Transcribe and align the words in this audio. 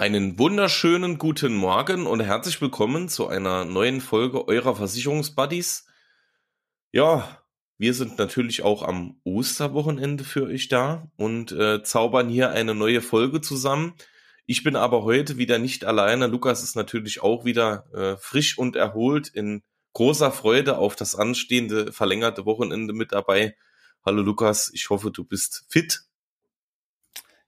Einen 0.00 0.38
wunderschönen 0.38 1.18
guten 1.18 1.54
Morgen 1.54 2.06
und 2.06 2.20
herzlich 2.20 2.58
willkommen 2.62 3.10
zu 3.10 3.28
einer 3.28 3.66
neuen 3.66 4.00
Folge 4.00 4.48
eurer 4.48 4.74
Versicherungsbuddies. 4.74 5.86
Ja, 6.90 7.42
wir 7.76 7.92
sind 7.92 8.16
natürlich 8.16 8.62
auch 8.62 8.82
am 8.82 9.20
Osterwochenende 9.24 10.24
für 10.24 10.44
euch 10.44 10.68
da 10.68 11.10
und 11.18 11.52
äh, 11.52 11.82
zaubern 11.82 12.30
hier 12.30 12.48
eine 12.48 12.74
neue 12.74 13.02
Folge 13.02 13.42
zusammen. 13.42 13.92
Ich 14.46 14.62
bin 14.62 14.74
aber 14.74 15.02
heute 15.02 15.36
wieder 15.36 15.58
nicht 15.58 15.84
alleine. 15.84 16.28
Lukas 16.28 16.62
ist 16.62 16.76
natürlich 16.76 17.22
auch 17.22 17.44
wieder 17.44 17.84
äh, 17.92 18.16
frisch 18.16 18.56
und 18.56 18.76
erholt 18.76 19.28
in 19.28 19.62
großer 19.92 20.32
Freude 20.32 20.78
auf 20.78 20.96
das 20.96 21.14
anstehende 21.14 21.92
verlängerte 21.92 22.46
Wochenende 22.46 22.94
mit 22.94 23.12
dabei. 23.12 23.54
Hallo 24.02 24.22
Lukas, 24.22 24.70
ich 24.72 24.88
hoffe, 24.88 25.10
du 25.10 25.24
bist 25.24 25.66
fit 25.68 26.04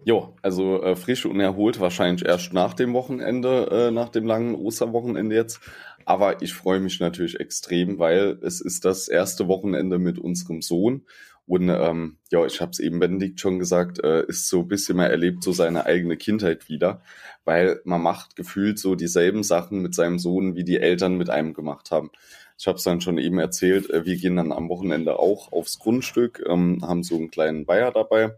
Jo, 0.04 0.34
also 0.42 0.82
äh, 0.82 0.96
frisch 0.96 1.26
und 1.26 1.38
erholt 1.38 1.78
wahrscheinlich 1.78 2.24
erst 2.24 2.52
nach 2.52 2.74
dem 2.74 2.92
Wochenende, 2.92 3.68
äh, 3.70 3.90
nach 3.92 4.08
dem 4.08 4.26
langen 4.26 4.56
Osterwochenende 4.56 5.36
jetzt. 5.36 5.60
Aber 6.04 6.42
ich 6.42 6.54
freue 6.54 6.80
mich 6.80 6.98
natürlich 6.98 7.38
extrem, 7.38 8.00
weil 8.00 8.38
es 8.42 8.60
ist 8.60 8.84
das 8.84 9.06
erste 9.06 9.46
Wochenende 9.46 10.00
mit 10.00 10.18
unserem 10.18 10.60
Sohn. 10.60 11.06
Und 11.46 11.68
ähm, 11.68 12.18
ja, 12.30 12.44
ich 12.46 12.60
habe 12.60 12.72
es 12.72 12.80
eben 12.80 12.98
Benedikt 12.98 13.38
schon 13.40 13.60
gesagt, 13.60 14.02
äh, 14.02 14.24
ist 14.26 14.48
so 14.48 14.60
ein 14.60 14.68
bisschen 14.68 14.96
mal 14.96 15.10
erlebt 15.10 15.44
so 15.44 15.52
seine 15.52 15.86
eigene 15.86 16.16
Kindheit 16.16 16.68
wieder, 16.68 17.02
weil 17.44 17.80
man 17.84 18.02
macht 18.02 18.34
gefühlt 18.34 18.78
so 18.78 18.94
dieselben 18.96 19.42
Sachen 19.44 19.82
mit 19.82 19.94
seinem 19.94 20.18
Sohn, 20.18 20.56
wie 20.56 20.64
die 20.64 20.78
Eltern 20.80 21.16
mit 21.16 21.30
einem 21.30 21.54
gemacht 21.54 21.90
haben. 21.90 22.10
Ich 22.58 22.66
habe 22.66 22.78
es 22.78 22.84
dann 22.84 23.00
schon 23.00 23.18
eben 23.18 23.38
erzählt, 23.38 23.90
äh, 23.90 24.04
wir 24.04 24.16
gehen 24.16 24.36
dann 24.36 24.52
am 24.52 24.68
Wochenende 24.68 25.18
auch 25.18 25.52
aufs 25.52 25.78
Grundstück, 25.78 26.42
ähm, 26.48 26.78
haben 26.82 27.02
so 27.04 27.16
einen 27.16 27.30
kleinen 27.30 27.66
Bayer 27.66 27.92
dabei 27.92 28.34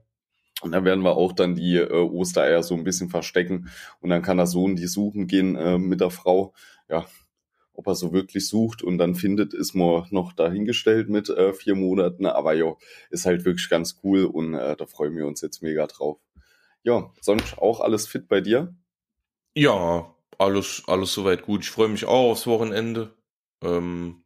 und 0.63 0.73
dann 0.73 0.85
werden 0.85 1.03
wir 1.05 1.17
auch 1.17 1.33
dann 1.33 1.57
die 1.57 1.77
äh, 1.77 1.93
Ostereier 1.93 2.63
so 2.63 2.75
ein 2.75 2.85
bisschen 2.85 3.11
verstecken. 3.11 3.69
Und 4.01 4.11
dann 4.11 4.23
kann 4.23 4.37
der 4.37 4.47
Sohn 4.47 4.77
die 4.77 4.87
suchen 4.87 5.27
gehen 5.27 5.57
äh, 5.57 5.79
mit 5.79 6.01
der 6.01 6.11
Frau. 6.11 6.55
Ja, 6.89 7.07
ob 7.73 7.89
er 7.89 7.95
so 7.95 8.13
wirklich 8.13 8.47
sucht 8.47 8.83
und 8.83 8.99
dann 8.99 9.15
findet, 9.17 9.53
ist 9.53 9.75
man 9.75 10.07
noch 10.11 10.33
dahingestellt 10.33 11.09
mit 11.09 11.29
äh, 11.29 11.53
vier 11.53 11.75
Monaten. 11.75 12.27
Aber 12.27 12.55
ja, 12.55 12.75
ist 13.11 13.27
halt 13.27 13.45
wirklich 13.45 13.69
ganz 13.69 14.01
cool 14.05 14.25
und 14.25 14.55
äh, 14.55 14.77
da 14.77 14.87
freuen 14.87 15.17
wir 15.17 15.27
uns 15.27 15.41
jetzt 15.41 15.63
mega 15.63 15.87
drauf. 15.87 16.19
Ja, 16.83 17.13
sonst 17.21 17.59
auch 17.59 17.81
alles 17.81 18.07
fit 18.07 18.29
bei 18.29 18.41
dir? 18.41 18.75
Ja, 19.55 20.15
alles, 20.39 20.83
alles 20.87 21.13
soweit 21.13 21.43
gut. 21.43 21.63
Ich 21.63 21.71
freue 21.71 21.89
mich 21.89 22.05
auch 22.05 22.31
aufs 22.31 22.47
Wochenende. 22.47 23.17
Ähm, 23.63 24.25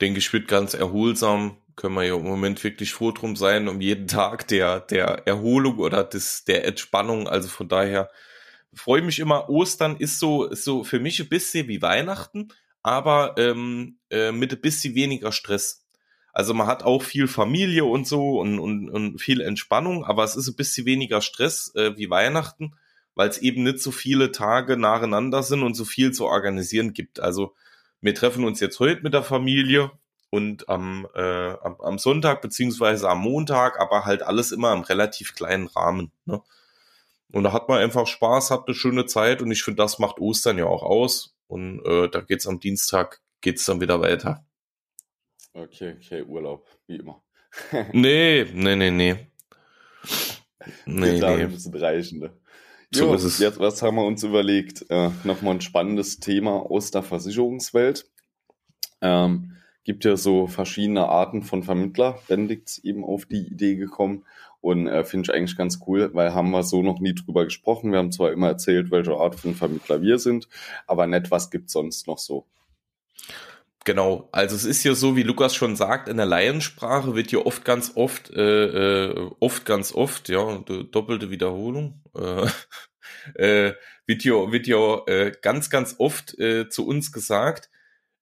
denke 0.00 0.18
ich, 0.18 0.32
wird 0.32 0.48
ganz 0.48 0.74
erholsam 0.74 1.58
können 1.76 1.94
wir 1.94 2.04
ja 2.04 2.16
im 2.16 2.24
Moment 2.24 2.62
wirklich 2.62 2.92
froh 2.92 3.12
drum 3.12 3.36
sein, 3.36 3.68
um 3.68 3.80
jeden 3.80 4.06
Tag 4.06 4.46
der, 4.48 4.80
der 4.80 5.26
Erholung 5.26 5.78
oder 5.78 6.04
des, 6.04 6.44
der 6.44 6.64
Entspannung. 6.66 7.28
Also 7.28 7.48
von 7.48 7.68
daher 7.68 8.10
freue 8.72 9.00
ich 9.00 9.06
mich 9.06 9.18
immer. 9.18 9.48
Ostern 9.48 9.96
ist 9.96 10.18
so, 10.18 10.52
so 10.54 10.84
für 10.84 11.00
mich 11.00 11.20
ein 11.20 11.28
bisschen 11.28 11.68
wie 11.68 11.82
Weihnachten, 11.82 12.48
aber 12.82 13.34
ähm, 13.38 13.98
äh, 14.10 14.32
mit 14.32 14.52
ein 14.52 14.60
bisschen 14.60 14.94
weniger 14.94 15.32
Stress. 15.32 15.84
Also 16.32 16.52
man 16.52 16.66
hat 16.66 16.82
auch 16.82 17.02
viel 17.02 17.28
Familie 17.28 17.84
und 17.84 18.06
so 18.08 18.40
und, 18.40 18.58
und, 18.58 18.90
und 18.90 19.20
viel 19.20 19.40
Entspannung, 19.40 20.04
aber 20.04 20.24
es 20.24 20.36
ist 20.36 20.48
ein 20.48 20.56
bisschen 20.56 20.84
weniger 20.84 21.20
Stress 21.20 21.72
äh, 21.76 21.96
wie 21.96 22.10
Weihnachten, 22.10 22.74
weil 23.14 23.28
es 23.28 23.38
eben 23.38 23.62
nicht 23.62 23.78
so 23.78 23.92
viele 23.92 24.32
Tage 24.32 24.76
nacheinander 24.76 25.42
sind 25.44 25.62
und 25.62 25.74
so 25.74 25.84
viel 25.84 26.12
zu 26.12 26.26
organisieren 26.26 26.92
gibt. 26.92 27.20
Also 27.20 27.54
wir 28.00 28.14
treffen 28.14 28.44
uns 28.44 28.60
jetzt 28.60 28.80
heute 28.80 29.02
mit 29.02 29.14
der 29.14 29.22
Familie 29.22 29.92
und 30.34 30.68
am, 30.68 31.06
äh, 31.14 31.54
am, 31.62 31.96
Sonntag 31.96 32.42
beziehungsweise 32.42 33.08
am 33.08 33.20
Montag, 33.20 33.78
aber 33.78 34.04
halt 34.04 34.24
alles 34.24 34.50
immer 34.50 34.72
im 34.72 34.80
relativ 34.80 35.36
kleinen 35.36 35.68
Rahmen. 35.68 36.10
Ne? 36.24 36.42
Und 37.30 37.44
da 37.44 37.52
hat 37.52 37.68
man 37.68 37.78
einfach 37.78 38.08
Spaß, 38.08 38.50
hat 38.50 38.66
eine 38.66 38.74
schöne 38.74 39.06
Zeit 39.06 39.42
und 39.42 39.52
ich 39.52 39.62
finde, 39.62 39.80
das 39.84 40.00
macht 40.00 40.18
Ostern 40.18 40.58
ja 40.58 40.66
auch 40.66 40.82
aus. 40.82 41.36
Und 41.46 41.86
äh, 41.86 42.08
da 42.08 42.20
geht's 42.20 42.48
am 42.48 42.58
Dienstag, 42.58 43.20
geht's 43.42 43.64
dann 43.64 43.80
wieder 43.80 44.00
weiter. 44.00 44.44
Okay, 45.52 45.94
okay, 45.98 46.22
Urlaub, 46.24 46.66
wie 46.88 46.96
immer. 46.96 47.22
nee, 47.92 48.44
nee, 48.52 48.74
nee, 48.74 48.90
nee. 48.90 49.28
Nee, 50.84 51.20
nee. 51.20 51.46
müssen 51.46 51.76
reichen, 51.76 52.18
ne? 52.18 52.36
Jo, 52.92 53.06
so 53.06 53.14
ist 53.14 53.22
es. 53.22 53.38
Jetzt, 53.38 53.60
was 53.60 53.82
haben 53.82 53.98
wir 53.98 54.04
uns 54.04 54.24
überlegt? 54.24 54.84
Äh, 54.90 55.10
Nochmal 55.22 55.54
ein 55.54 55.60
spannendes 55.60 56.18
Thema 56.18 56.54
aus 56.54 56.90
der 56.90 57.04
Versicherungswelt. 57.04 58.10
Ähm, 59.00 59.54
gibt 59.84 60.04
ja 60.04 60.16
so 60.16 60.46
verschiedene 60.46 61.08
Arten 61.08 61.42
von 61.42 61.62
Vermittler. 61.62 62.18
Benedikt 62.26 62.80
eben 62.82 63.04
auf 63.04 63.26
die 63.26 63.46
Idee 63.46 63.76
gekommen 63.76 64.24
und 64.60 64.86
äh, 64.86 65.04
finde 65.04 65.30
ich 65.30 65.36
eigentlich 65.36 65.58
ganz 65.58 65.80
cool, 65.86 66.10
weil 66.14 66.34
haben 66.34 66.50
wir 66.50 66.62
so 66.62 66.82
noch 66.82 66.98
nie 66.98 67.14
drüber 67.14 67.44
gesprochen. 67.44 67.92
Wir 67.92 67.98
haben 67.98 68.12
zwar 68.12 68.32
immer 68.32 68.48
erzählt, 68.48 68.90
welche 68.90 69.14
Art 69.14 69.34
von 69.34 69.54
Vermittler 69.54 70.00
wir 70.00 70.18
sind, 70.18 70.48
aber 70.86 71.06
nicht, 71.06 71.30
was 71.30 71.50
gibt's 71.50 71.74
sonst 71.74 72.06
noch 72.06 72.18
so. 72.18 72.46
Genau, 73.84 74.30
also 74.32 74.56
es 74.56 74.64
ist 74.64 74.82
ja 74.82 74.94
so, 74.94 75.14
wie 75.14 75.22
Lukas 75.22 75.54
schon 75.54 75.76
sagt, 75.76 76.08
in 76.08 76.16
der 76.16 76.24
Laiensprache 76.24 77.14
wird 77.14 77.30
ja 77.30 77.40
oft 77.40 77.66
ganz 77.66 77.92
oft, 77.96 78.30
äh, 78.30 79.10
äh, 79.10 79.30
oft 79.40 79.66
ganz 79.66 79.92
oft, 79.92 80.30
ja, 80.30 80.56
doppelte 80.90 81.30
Wiederholung, 81.30 82.00
äh, 82.16 82.46
äh, 83.34 83.74
wird 84.06 84.24
ja, 84.24 84.50
wird 84.50 84.66
ja 84.66 85.04
äh, 85.06 85.32
ganz, 85.42 85.68
ganz 85.68 85.96
oft 85.98 86.38
äh, 86.38 86.70
zu 86.70 86.86
uns 86.86 87.12
gesagt, 87.12 87.68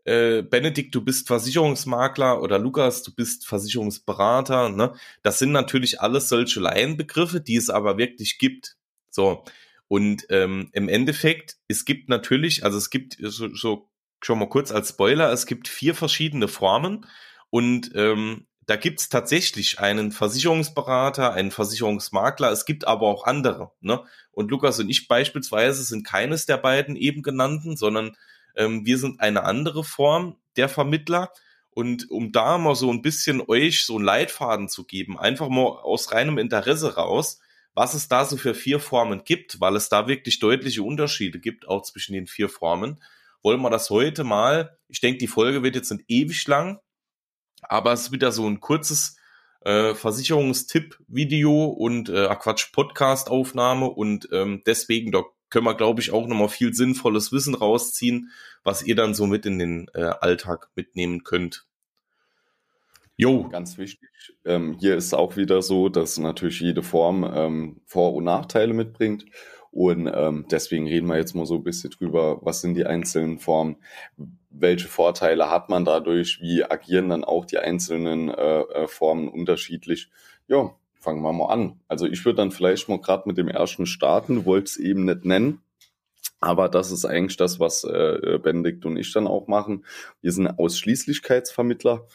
äh, 0.04 0.42
Benedikt, 0.42 0.94
du 0.94 1.00
bist 1.02 1.28
Versicherungsmakler 1.28 2.42
oder 2.42 2.58
Lukas, 2.58 3.02
du 3.02 3.14
bist 3.14 3.46
Versicherungsberater. 3.46 4.68
Ne? 4.68 4.94
Das 5.22 5.38
sind 5.38 5.52
natürlich 5.52 6.00
alles 6.00 6.28
solche 6.28 6.60
Laienbegriffe, 6.60 7.40
die 7.40 7.56
es 7.56 7.70
aber 7.70 7.98
wirklich 7.98 8.38
gibt. 8.38 8.76
So. 9.10 9.44
Und 9.88 10.26
ähm, 10.30 10.70
im 10.72 10.88
Endeffekt, 10.88 11.56
es 11.68 11.84
gibt 11.84 12.08
natürlich, 12.08 12.64
also 12.64 12.78
es 12.78 12.90
gibt 12.90 13.16
so, 13.20 13.54
so 13.54 13.90
schon 14.22 14.38
mal 14.38 14.48
kurz 14.48 14.72
als 14.72 14.90
Spoiler, 14.90 15.30
es 15.32 15.46
gibt 15.46 15.68
vier 15.68 15.94
verschiedene 15.94 16.48
Formen 16.48 17.06
und 17.50 17.90
ähm, 17.94 18.46
da 18.64 18.76
gibt's 18.76 19.08
tatsächlich 19.08 19.80
einen 19.80 20.12
Versicherungsberater, 20.12 21.32
einen 21.32 21.50
Versicherungsmakler, 21.50 22.50
es 22.52 22.64
gibt 22.64 22.86
aber 22.86 23.08
auch 23.08 23.24
andere. 23.24 23.72
Ne? 23.80 24.02
Und 24.30 24.50
Lukas 24.50 24.78
und 24.78 24.88
ich 24.88 25.08
beispielsweise 25.08 25.82
sind 25.82 26.06
keines 26.06 26.46
der 26.46 26.56
beiden 26.56 26.96
eben 26.96 27.22
genannten, 27.22 27.76
sondern 27.76 28.16
ähm, 28.56 28.84
wir 28.86 28.98
sind 28.98 29.20
eine 29.20 29.44
andere 29.44 29.84
Form 29.84 30.36
der 30.56 30.68
Vermittler. 30.68 31.32
Und 31.74 32.10
um 32.10 32.32
da 32.32 32.58
mal 32.58 32.74
so 32.74 32.90
ein 32.90 33.00
bisschen 33.00 33.42
euch 33.48 33.86
so 33.86 33.96
einen 33.96 34.04
Leitfaden 34.04 34.68
zu 34.68 34.84
geben, 34.84 35.18
einfach 35.18 35.48
mal 35.48 35.64
aus 35.64 36.12
reinem 36.12 36.36
Interesse 36.36 36.96
raus, 36.96 37.40
was 37.74 37.94
es 37.94 38.08
da 38.08 38.26
so 38.26 38.36
für 38.36 38.54
vier 38.54 38.78
Formen 38.78 39.24
gibt, 39.24 39.58
weil 39.60 39.76
es 39.76 39.88
da 39.88 40.06
wirklich 40.06 40.38
deutliche 40.38 40.82
Unterschiede 40.82 41.40
gibt, 41.40 41.66
auch 41.66 41.82
zwischen 41.82 42.12
den 42.12 42.26
vier 42.26 42.50
Formen, 42.50 43.02
wollen 43.42 43.62
wir 43.62 43.70
das 43.70 43.90
heute 43.90 44.24
mal, 44.24 44.78
ich 44.88 45.00
denke, 45.00 45.18
die 45.18 45.28
Folge 45.28 45.62
wird 45.62 45.74
jetzt 45.74 45.90
nicht 45.90 46.04
ewig 46.08 46.46
lang, 46.46 46.78
aber 47.62 47.92
es 47.92 48.02
ist 48.02 48.12
wieder 48.12 48.32
so 48.32 48.46
ein 48.46 48.60
kurzes 48.60 49.16
äh, 49.64 49.94
Versicherungstipp-Video 49.94 51.66
und 51.66 52.08
äh, 52.08 52.28
Quatsch, 52.38 52.72
Podcast-Aufnahme 52.72 53.88
und 53.88 54.28
ähm, 54.32 54.62
deswegen, 54.66 55.10
da 55.10 55.22
können 55.52 55.66
wir, 55.66 55.76
glaube 55.76 56.00
ich, 56.00 56.12
auch 56.12 56.26
nochmal 56.26 56.48
viel 56.48 56.72
sinnvolles 56.72 57.30
Wissen 57.30 57.54
rausziehen, 57.54 58.30
was 58.64 58.82
ihr 58.82 58.96
dann 58.96 59.12
so 59.14 59.26
mit 59.26 59.44
in 59.44 59.58
den 59.58 59.86
äh, 59.92 60.00
Alltag 60.00 60.70
mitnehmen 60.74 61.24
könnt. 61.24 61.66
Jo. 63.16 63.48
Ganz 63.50 63.76
wichtig. 63.76 64.08
Ähm, 64.46 64.78
hier 64.80 64.96
ist 64.96 65.12
auch 65.12 65.36
wieder 65.36 65.60
so, 65.60 65.90
dass 65.90 66.16
natürlich 66.16 66.58
jede 66.60 66.82
Form 66.82 67.30
ähm, 67.30 67.82
Vor- 67.84 68.14
und 68.14 68.24
Nachteile 68.24 68.72
mitbringt. 68.72 69.26
Und 69.70 70.10
ähm, 70.12 70.46
deswegen 70.50 70.86
reden 70.86 71.06
wir 71.06 71.18
jetzt 71.18 71.34
mal 71.34 71.44
so 71.44 71.56
ein 71.56 71.64
bisschen 71.64 71.90
drüber, 71.90 72.38
was 72.40 72.62
sind 72.62 72.74
die 72.74 72.86
einzelnen 72.86 73.38
Formen, 73.38 73.76
welche 74.48 74.88
Vorteile 74.88 75.50
hat 75.50 75.68
man 75.68 75.84
dadurch, 75.84 76.40
wie 76.40 76.64
agieren 76.64 77.10
dann 77.10 77.24
auch 77.24 77.44
die 77.44 77.58
einzelnen 77.58 78.30
äh, 78.30 78.60
äh 78.60 78.88
Formen 78.88 79.28
unterschiedlich. 79.28 80.10
Ja, 80.48 80.74
fangen 81.02 81.22
wir 81.22 81.32
mal 81.32 81.52
an. 81.52 81.80
Also 81.88 82.06
ich 82.06 82.24
würde 82.24 82.36
dann 82.36 82.52
vielleicht 82.52 82.88
mal 82.88 83.00
gerade 83.00 83.24
mit 83.26 83.36
dem 83.36 83.48
ersten 83.48 83.86
starten, 83.86 84.44
wollte 84.44 84.66
es 84.66 84.76
eben 84.76 85.04
nicht 85.04 85.24
nennen. 85.24 85.60
Aber 86.40 86.68
das 86.68 86.90
ist 86.90 87.04
eigentlich 87.04 87.36
das, 87.36 87.60
was 87.60 87.84
äh, 87.84 88.38
Benedikt 88.42 88.84
und 88.84 88.96
ich 88.96 89.12
dann 89.12 89.26
auch 89.26 89.48
machen. 89.48 89.84
Wir 90.20 90.32
sind 90.32 90.46
Ausschließlichkeitsvermittler. 90.46 92.06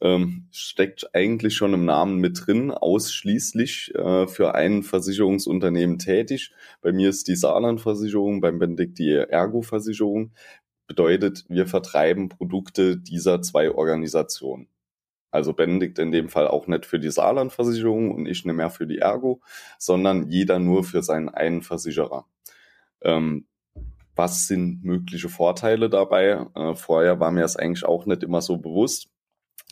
Ähm, 0.00 0.48
steckt 0.52 1.14
eigentlich 1.14 1.56
schon 1.56 1.72
im 1.72 1.86
Namen 1.86 2.18
mit 2.18 2.46
drin, 2.46 2.70
ausschließlich 2.70 3.94
äh, 3.94 4.26
für 4.26 4.54
ein 4.54 4.82
Versicherungsunternehmen 4.82 5.98
tätig. 5.98 6.52
Bei 6.82 6.92
mir 6.92 7.08
ist 7.08 7.28
die 7.28 7.36
Saarland-Versicherung, 7.36 8.40
beim 8.40 8.58
Benedikt 8.58 8.98
die 8.98 9.12
Ergo-Versicherung. 9.12 10.32
Bedeutet, 10.86 11.46
wir 11.48 11.66
vertreiben 11.66 12.28
Produkte 12.28 12.98
dieser 12.98 13.40
zwei 13.40 13.70
Organisationen. 13.70 14.68
Also 15.30 15.52
Benedikt 15.52 15.98
in 15.98 16.12
dem 16.12 16.28
Fall 16.28 16.48
auch 16.48 16.66
nicht 16.66 16.86
für 16.86 16.98
die 16.98 17.10
Saarlandversicherung 17.10 18.14
und 18.14 18.26
ich 18.26 18.44
nicht 18.44 18.54
mehr 18.54 18.70
für 18.70 18.86
die 18.86 18.98
Ergo, 18.98 19.40
sondern 19.78 20.28
jeder 20.28 20.58
nur 20.58 20.84
für 20.84 21.02
seinen 21.02 21.28
einen 21.28 21.62
Versicherer. 21.62 22.26
Ähm, 23.02 23.46
was 24.14 24.46
sind 24.46 24.82
mögliche 24.82 25.28
Vorteile 25.28 25.90
dabei? 25.90 26.46
Äh, 26.54 26.74
vorher 26.74 27.20
war 27.20 27.30
mir 27.30 27.42
das 27.42 27.56
eigentlich 27.56 27.84
auch 27.84 28.06
nicht 28.06 28.22
immer 28.22 28.40
so 28.40 28.56
bewusst. 28.56 29.08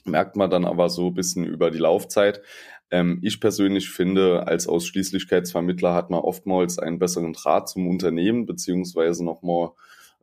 Merkt 0.05 0.37
man 0.37 0.51
dann 0.51 0.67
aber 0.67 0.91
so 0.91 1.09
ein 1.09 1.15
bisschen 1.15 1.45
über 1.45 1.71
die 1.71 1.79
Laufzeit. 1.79 2.43
Ähm, 2.91 3.21
ich 3.23 3.41
persönlich 3.41 3.89
finde, 3.89 4.47
als 4.47 4.69
Ausschließlichkeitsvermittler 4.69 5.95
hat 5.95 6.11
man 6.11 6.21
oftmals 6.21 6.79
einen 6.79 6.99
besseren 6.99 7.33
Draht 7.33 7.71
zum 7.71 7.89
Unternehmen, 7.89 8.45
beziehungsweise 8.45 9.25
nochmal 9.25 9.71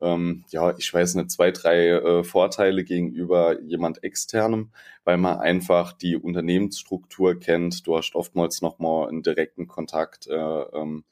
ähm, 0.01 0.43
ja, 0.49 0.75
ich 0.77 0.93
weiß 0.93 1.15
nicht, 1.15 1.31
zwei, 1.31 1.51
drei 1.51 1.89
äh, 1.89 2.23
Vorteile 2.23 2.83
gegenüber 2.83 3.61
jemand 3.61 4.03
externem, 4.03 4.71
weil 5.03 5.17
man 5.17 5.39
einfach 5.39 5.93
die 5.93 6.15
Unternehmensstruktur 6.15 7.39
kennt. 7.39 7.85
Du 7.87 7.97
hast 7.97 8.15
oftmals 8.15 8.61
nochmal 8.61 9.09
einen 9.09 9.23
direkten 9.23 9.67
Kontakt. 9.67 10.27
Äh, 10.27 10.35
ähm, 10.35 11.03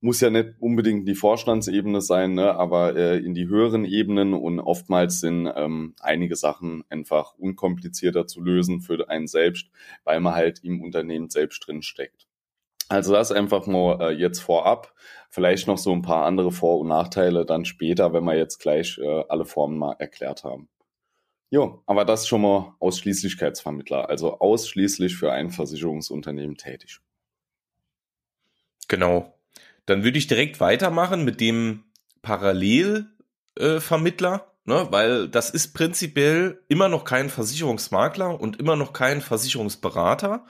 muss 0.00 0.20
ja 0.20 0.30
nicht 0.30 0.54
unbedingt 0.60 1.06
die 1.06 1.14
Vorstandsebene 1.14 2.00
sein, 2.00 2.32
ne, 2.34 2.54
aber 2.54 2.96
äh, 2.96 3.18
in 3.18 3.34
die 3.34 3.48
höheren 3.48 3.84
Ebenen 3.84 4.32
und 4.32 4.58
oftmals 4.58 5.20
sind 5.20 5.50
ähm, 5.54 5.94
einige 6.00 6.36
Sachen 6.36 6.84
einfach 6.88 7.34
unkomplizierter 7.34 8.26
zu 8.26 8.40
lösen 8.40 8.80
für 8.80 9.08
einen 9.10 9.26
selbst, 9.26 9.66
weil 10.04 10.20
man 10.20 10.34
halt 10.34 10.64
im 10.64 10.82
Unternehmen 10.82 11.28
selbst 11.28 11.66
drin 11.66 11.82
steckt. 11.82 12.26
Also 12.88 13.12
das 13.12 13.30
einfach 13.30 13.66
mal 13.66 14.00
äh, 14.00 14.10
jetzt 14.10 14.40
vorab. 14.40 14.94
Vielleicht 15.32 15.68
noch 15.68 15.78
so 15.78 15.92
ein 15.92 16.02
paar 16.02 16.26
andere 16.26 16.50
Vor- 16.50 16.80
und 16.80 16.88
Nachteile 16.88 17.46
dann 17.46 17.64
später, 17.64 18.12
wenn 18.12 18.24
wir 18.24 18.36
jetzt 18.36 18.58
gleich 18.58 18.98
äh, 18.98 19.24
alle 19.28 19.44
Formen 19.44 19.78
mal 19.78 19.94
erklärt 19.98 20.42
haben. 20.42 20.68
Jo, 21.50 21.84
aber 21.86 22.04
das 22.04 22.26
schon 22.26 22.42
mal 22.42 22.74
Ausschließlichkeitsvermittler, 22.80 24.08
also 24.08 24.40
ausschließlich 24.40 25.16
für 25.16 25.30
ein 25.32 25.50
Versicherungsunternehmen 25.50 26.56
tätig. 26.56 26.98
Genau. 28.88 29.38
Dann 29.86 30.02
würde 30.04 30.18
ich 30.18 30.26
direkt 30.26 30.60
weitermachen 30.60 31.24
mit 31.24 31.40
dem 31.40 31.84
Parallelvermittler, 32.22 34.34
äh, 34.34 34.68
ne, 34.68 34.88
weil 34.90 35.28
das 35.28 35.50
ist 35.50 35.74
prinzipiell 35.74 36.60
immer 36.68 36.88
noch 36.88 37.04
kein 37.04 37.30
Versicherungsmakler 37.30 38.40
und 38.40 38.58
immer 38.58 38.74
noch 38.76 38.92
kein 38.92 39.20
Versicherungsberater 39.20 40.44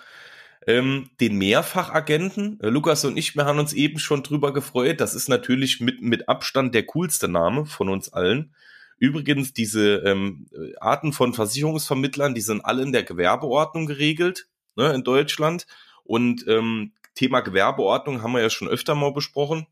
ähm, 0.67 1.11
den 1.21 1.37
Mehrfachagenten. 1.37 2.61
Äh, 2.61 2.69
Lukas 2.69 3.05
und 3.05 3.17
ich, 3.17 3.37
wir 3.37 3.45
haben 3.45 3.59
uns 3.59 3.73
eben 3.73 3.99
schon 3.99 4.23
drüber 4.23 4.53
gefreut. 4.53 5.01
Das 5.01 5.15
ist 5.15 5.29
natürlich 5.29 5.81
mit, 5.81 6.03
mit 6.03 6.29
Abstand 6.29 6.75
der 6.75 6.85
coolste 6.87 7.29
Name 7.29 7.67
von 7.67 7.89
uns 7.89 8.13
allen. 8.13 8.55
Übrigens, 8.99 9.55
diese 9.55 9.97
ähm, 9.99 10.47
Arten 10.79 11.13
von 11.13 11.33
Versicherungsvermittlern, 11.33 12.35
die 12.35 12.43
sind 12.43 12.65
alle 12.65 12.83
in 12.83 12.93
der 12.93 13.03
Gewerbeordnung 13.03 13.87
geregelt 13.87 14.49
ne, 14.77 14.93
in 14.93 15.05
Deutschland. 15.05 15.67
Und 16.05 16.47
ähm, 16.49 16.93
Thema 17.15 17.41
Gewerbeordnung 17.41 18.23
haben 18.23 18.33
wir 18.33 18.43
ja 18.43 18.51
schon 18.51 18.69
öfter 18.69 18.95
mal 18.95 19.13
besprochen. 19.13 19.67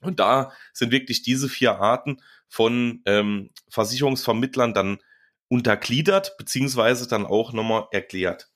Und 0.00 0.20
da 0.20 0.52
sind 0.72 0.92
wirklich 0.92 1.22
diese 1.22 1.48
vier 1.48 1.78
Arten 1.78 2.20
von 2.48 3.02
ähm, 3.06 3.50
Versicherungsvermittlern 3.68 4.74
dann 4.74 4.98
untergliedert, 5.48 6.36
beziehungsweise 6.36 7.08
dann 7.08 7.26
auch 7.26 7.52
nochmal 7.52 7.86
erklärt. 7.90 8.50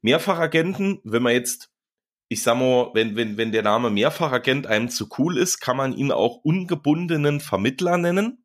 Mehrfachagenten, 0.00 1.00
wenn 1.04 1.22
man 1.22 1.32
jetzt, 1.32 1.70
ich 2.28 2.42
sag 2.42 2.56
mal, 2.56 2.90
wenn, 2.94 3.16
wenn, 3.16 3.36
wenn 3.36 3.52
der 3.52 3.62
Name 3.62 3.90
Mehrfachagent 3.90 4.66
einem 4.66 4.88
zu 4.88 5.08
cool 5.18 5.38
ist, 5.38 5.60
kann 5.60 5.76
man 5.76 5.92
ihn 5.92 6.12
auch 6.12 6.36
ungebundenen 6.42 7.40
Vermittler 7.40 7.98
nennen. 7.98 8.44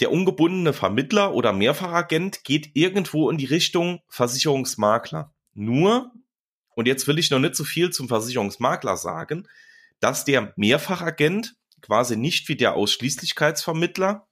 Der 0.00 0.10
ungebundene 0.10 0.72
Vermittler 0.72 1.34
oder 1.34 1.52
Mehrfachagent 1.52 2.42
geht 2.44 2.70
irgendwo 2.74 3.30
in 3.30 3.38
die 3.38 3.46
Richtung 3.46 4.00
Versicherungsmakler. 4.08 5.32
Nur, 5.52 6.12
und 6.74 6.86
jetzt 6.86 7.06
will 7.06 7.18
ich 7.18 7.30
noch 7.30 7.38
nicht 7.38 7.54
so 7.54 7.64
viel 7.64 7.90
zum 7.90 8.08
Versicherungsmakler 8.08 8.96
sagen, 8.96 9.46
dass 10.00 10.24
der 10.24 10.52
Mehrfachagent 10.56 11.54
quasi 11.82 12.16
nicht 12.16 12.48
wie 12.48 12.56
der 12.56 12.74
Ausschließlichkeitsvermittler 12.74 14.26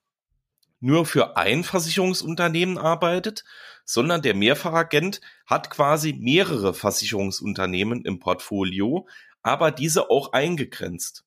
nur 0.81 1.07
für 1.07 1.37
ein 1.37 1.65
Versicherungsunternehmen 1.65 2.79
arbeitet, 2.79 3.45
sondern 3.89 4.21
der 4.21 4.35
Mehrfachagent 4.35 5.23
hat 5.47 5.71
quasi 5.71 6.13
mehrere 6.13 6.75
Versicherungsunternehmen 6.75 8.05
im 8.05 8.19
Portfolio, 8.19 9.09
aber 9.43 9.71
diese 9.71 10.11
auch 10.11 10.35
eingegrenzt. 10.35 11.25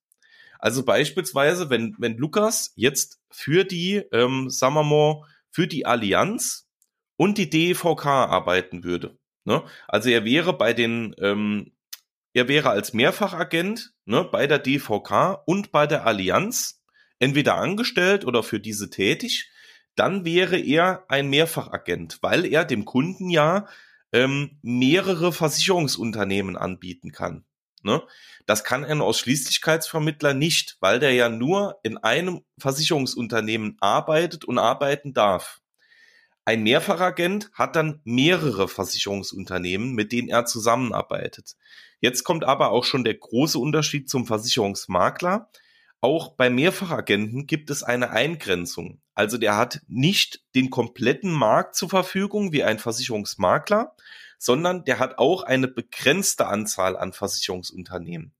Also 0.60 0.86
beispielsweise, 0.86 1.72
wenn, 1.72 1.96
wenn 1.98 2.18
Lukas 2.18 2.72
jetzt 2.76 3.20
für 3.32 3.66
die, 3.66 4.04
ähm, 4.12 4.52
sagen 4.52 4.76
wir 4.76 4.84
mal, 4.84 5.24
für 5.50 5.66
die 5.66 5.88
Allianz 5.88 6.70
und 7.18 7.40
die 7.40 7.50
DEVK 7.50 8.06
arbeiten 8.06 8.84
würde. 8.84 9.18
Ne? 9.44 9.64
Also 9.88 10.10
er 10.10 10.24
wäre 10.24 10.56
bei 10.56 10.74
den, 10.74 11.16
ähm, 11.18 11.72
er 12.34 12.48
wäre 12.48 12.70
als 12.70 12.94
Mehrfachagent 12.94 13.92
ne, 14.06 14.24
bei 14.24 14.46
der 14.46 14.60
DVK 14.60 15.42
und 15.48 15.72
bei 15.72 15.88
der 15.88 16.06
Allianz 16.06 16.84
entweder 17.18 17.56
angestellt 17.56 18.24
oder 18.24 18.44
für 18.44 18.60
diese 18.60 18.92
tätig, 18.92 19.51
dann 19.96 20.26
wäre 20.26 20.60
er 20.60 21.06
ein 21.08 21.30
Mehrfachagent, 21.30 22.20
weil 22.22 22.46
er 22.46 22.66
dem 22.66 22.86
Kunden 22.86 23.30
ja 23.30 23.68
ähm, 24.12 24.58
mehrere 24.62 25.32
Versicherungsunternehmen 25.32 26.58
anbieten 26.58 27.12
kann. 27.12 27.46
Ne? 27.84 28.02
Das 28.46 28.64
kann 28.64 28.84
ein 28.84 29.02
Ausschließlichkeitsvermittler 29.02 30.34
nicht, 30.34 30.78
weil 30.80 31.00
der 31.00 31.14
ja 31.14 31.30
nur 31.30 31.80
in 31.84 31.98
einem 31.98 32.42
Versicherungsunternehmen 32.58 33.78
arbeitet 33.80 34.46
und 34.46 34.60
arbeiten 34.60 35.14
darf. 35.14 35.62
Ein 36.44 36.64
Mehrfachagent 36.64 37.52
hat 37.54 37.76
dann 37.76 38.02
mehrere 38.04 38.68
Versicherungsunternehmen, 38.68 39.94
mit 39.94 40.12
denen 40.12 40.28
er 40.28 40.46
zusammenarbeitet. 40.46 41.56
Jetzt 42.00 42.24
kommt 42.24 42.44
aber 42.44 42.72
auch 42.72 42.84
schon 42.84 43.04
der 43.04 43.14
große 43.14 43.60
Unterschied 43.60 44.10
zum 44.10 44.26
Versicherungsmakler. 44.26 45.50
Auch 46.02 46.30
bei 46.36 46.50
Mehrfachagenten 46.50 47.46
gibt 47.46 47.70
es 47.70 47.84
eine 47.84 48.10
Eingrenzung. 48.10 49.01
Also 49.14 49.38
der 49.38 49.58
hat 49.58 49.82
nicht 49.88 50.42
den 50.56 50.70
kompletten 50.70 51.32
Markt 51.32 51.76
zur 51.76 51.90
Verfügung 51.90 52.52
wie 52.52 52.64
ein 52.64 52.80
Versicherungsmakler, 52.80 53.96
sondern 54.38 54.86
der 54.86 55.00
hat 55.00 55.18
auch 55.20 55.44
eine 55.44 55.68
begrenzte 55.68 56.48
Anzahl 56.48 56.98
an 56.98 57.14
Versicherungsunternehmen. 57.14 58.34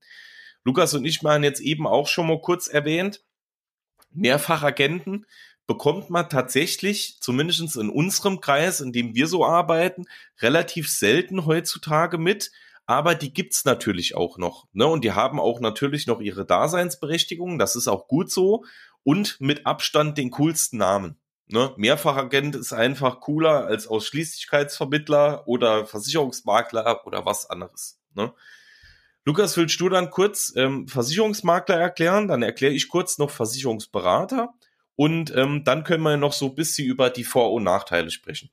Lukas 0.64 0.94
und 0.94 1.04
ich 1.04 1.22
machen 1.22 1.44
jetzt 1.44 1.60
eben 1.60 1.86
auch 1.86 2.08
schon 2.08 2.26
mal 2.26 2.40
kurz 2.40 2.68
erwähnt, 2.68 3.22
Mehrfachagenten 4.10 5.26
bekommt 5.66 6.10
man 6.10 6.28
tatsächlich, 6.28 7.18
zumindest 7.20 7.76
in 7.76 7.88
unserem 7.88 8.40
Kreis, 8.40 8.80
in 8.80 8.92
dem 8.92 9.14
wir 9.14 9.26
so 9.26 9.44
arbeiten, 9.44 10.04
relativ 10.40 10.88
selten 10.90 11.46
heutzutage 11.46 12.18
mit 12.18 12.50
aber 12.86 13.14
die 13.14 13.32
gibt's 13.32 13.64
natürlich 13.64 14.16
auch 14.16 14.38
noch. 14.38 14.66
Ne? 14.72 14.86
Und 14.86 15.04
die 15.04 15.12
haben 15.12 15.38
auch 15.38 15.60
natürlich 15.60 16.06
noch 16.06 16.20
ihre 16.20 16.44
Daseinsberechtigung. 16.44 17.58
Das 17.58 17.76
ist 17.76 17.88
auch 17.88 18.08
gut 18.08 18.30
so. 18.30 18.64
Und 19.04 19.40
mit 19.40 19.66
Abstand 19.66 20.18
den 20.18 20.30
coolsten 20.30 20.78
Namen. 20.78 21.16
Ne? 21.46 21.72
Mehrfachagent 21.76 22.56
ist 22.56 22.72
einfach 22.72 23.20
cooler 23.20 23.66
als 23.66 23.86
Ausschließlichkeitsvermittler 23.86 25.46
oder 25.46 25.86
Versicherungsmakler 25.86 27.06
oder 27.06 27.26
was 27.26 27.50
anderes. 27.50 28.00
Ne? 28.14 28.32
Lukas, 29.24 29.56
willst 29.56 29.78
du 29.80 29.88
dann 29.88 30.10
kurz 30.10 30.52
ähm, 30.56 30.88
Versicherungsmakler 30.88 31.76
erklären? 31.76 32.26
Dann 32.28 32.42
erkläre 32.42 32.72
ich 32.72 32.88
kurz 32.88 33.18
noch 33.18 33.30
Versicherungsberater. 33.30 34.54
Und 34.96 35.34
ähm, 35.36 35.62
dann 35.64 35.84
können 35.84 36.02
wir 36.02 36.16
noch 36.16 36.32
so 36.32 36.46
ein 36.46 36.54
bisschen 36.54 36.86
über 36.86 37.10
die 37.10 37.24
Vor- 37.24 37.52
und 37.52 37.64
Nachteile 37.64 38.10
sprechen. 38.10 38.50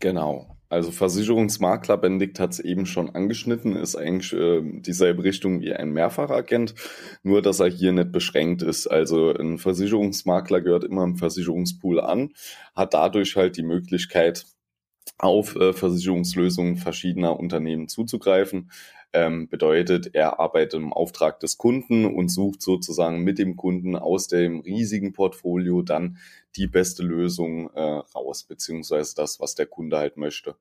Genau. 0.00 0.55
Also 0.68 0.90
Versicherungsmakler, 0.90 1.96
Benedikt 1.96 2.40
hat 2.40 2.52
es 2.52 2.58
eben 2.58 2.86
schon 2.86 3.10
angeschnitten, 3.10 3.76
ist 3.76 3.94
eigentlich 3.94 4.32
äh, 4.32 4.62
dieselbe 4.62 5.22
Richtung 5.22 5.60
wie 5.60 5.72
ein 5.72 5.92
Mehrfachagent, 5.92 6.74
nur 7.22 7.40
dass 7.40 7.60
er 7.60 7.68
hier 7.68 7.92
nicht 7.92 8.10
beschränkt 8.10 8.62
ist. 8.62 8.86
Also 8.88 9.32
ein 9.32 9.58
Versicherungsmakler 9.58 10.60
gehört 10.60 10.84
immer 10.84 11.04
im 11.04 11.16
Versicherungspool 11.16 12.00
an, 12.00 12.32
hat 12.74 12.94
dadurch 12.94 13.36
halt 13.36 13.56
die 13.56 13.62
Möglichkeit, 13.62 14.46
auf 15.18 15.56
äh, 15.56 15.72
Versicherungslösungen 15.72 16.76
verschiedener 16.76 17.38
Unternehmen 17.38 17.88
zuzugreifen 17.88 18.70
ähm, 19.16 19.48
bedeutet, 19.48 20.14
er 20.14 20.38
arbeitet 20.38 20.74
im 20.74 20.92
Auftrag 20.92 21.40
des 21.40 21.56
Kunden 21.56 22.04
und 22.04 22.28
sucht 22.28 22.60
sozusagen 22.60 23.24
mit 23.24 23.38
dem 23.38 23.56
Kunden 23.56 23.96
aus 23.96 24.28
dem 24.28 24.60
riesigen 24.60 25.14
Portfolio 25.14 25.80
dann 25.80 26.18
die 26.54 26.66
beste 26.66 27.02
Lösung 27.02 27.70
äh, 27.70 27.80
raus, 27.80 28.44
beziehungsweise 28.44 29.14
das, 29.14 29.40
was 29.40 29.54
der 29.54 29.66
Kunde 29.66 29.96
halt 29.96 30.18
möchte. 30.18 30.56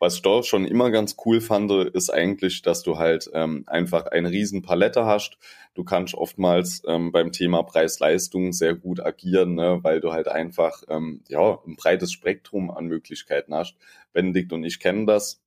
Was 0.00 0.16
ich 0.16 0.22
dort 0.22 0.46
schon 0.46 0.64
immer 0.64 0.90
ganz 0.90 1.16
cool 1.24 1.40
fand, 1.40 1.70
ist 1.70 2.10
eigentlich, 2.10 2.62
dass 2.62 2.82
du 2.82 2.98
halt 2.98 3.30
ähm, 3.32 3.62
einfach 3.68 4.06
eine 4.06 4.30
riesen 4.30 4.62
Palette 4.62 5.04
hast. 5.04 5.38
Du 5.74 5.84
kannst 5.84 6.14
oftmals 6.14 6.82
ähm, 6.88 7.12
beim 7.12 7.30
Thema 7.30 7.62
Preis-Leistung 7.62 8.52
sehr 8.52 8.74
gut 8.74 8.98
agieren, 8.98 9.54
ne, 9.54 9.78
weil 9.82 10.00
du 10.00 10.12
halt 10.12 10.26
einfach 10.26 10.82
ähm, 10.88 11.22
ja 11.28 11.60
ein 11.64 11.76
breites 11.76 12.10
Spektrum 12.10 12.72
an 12.72 12.86
Möglichkeiten 12.86 13.54
hast. 13.54 13.76
Benedikt 14.12 14.52
und 14.52 14.64
ich 14.64 14.80
kennen 14.80 15.06
das 15.06 15.40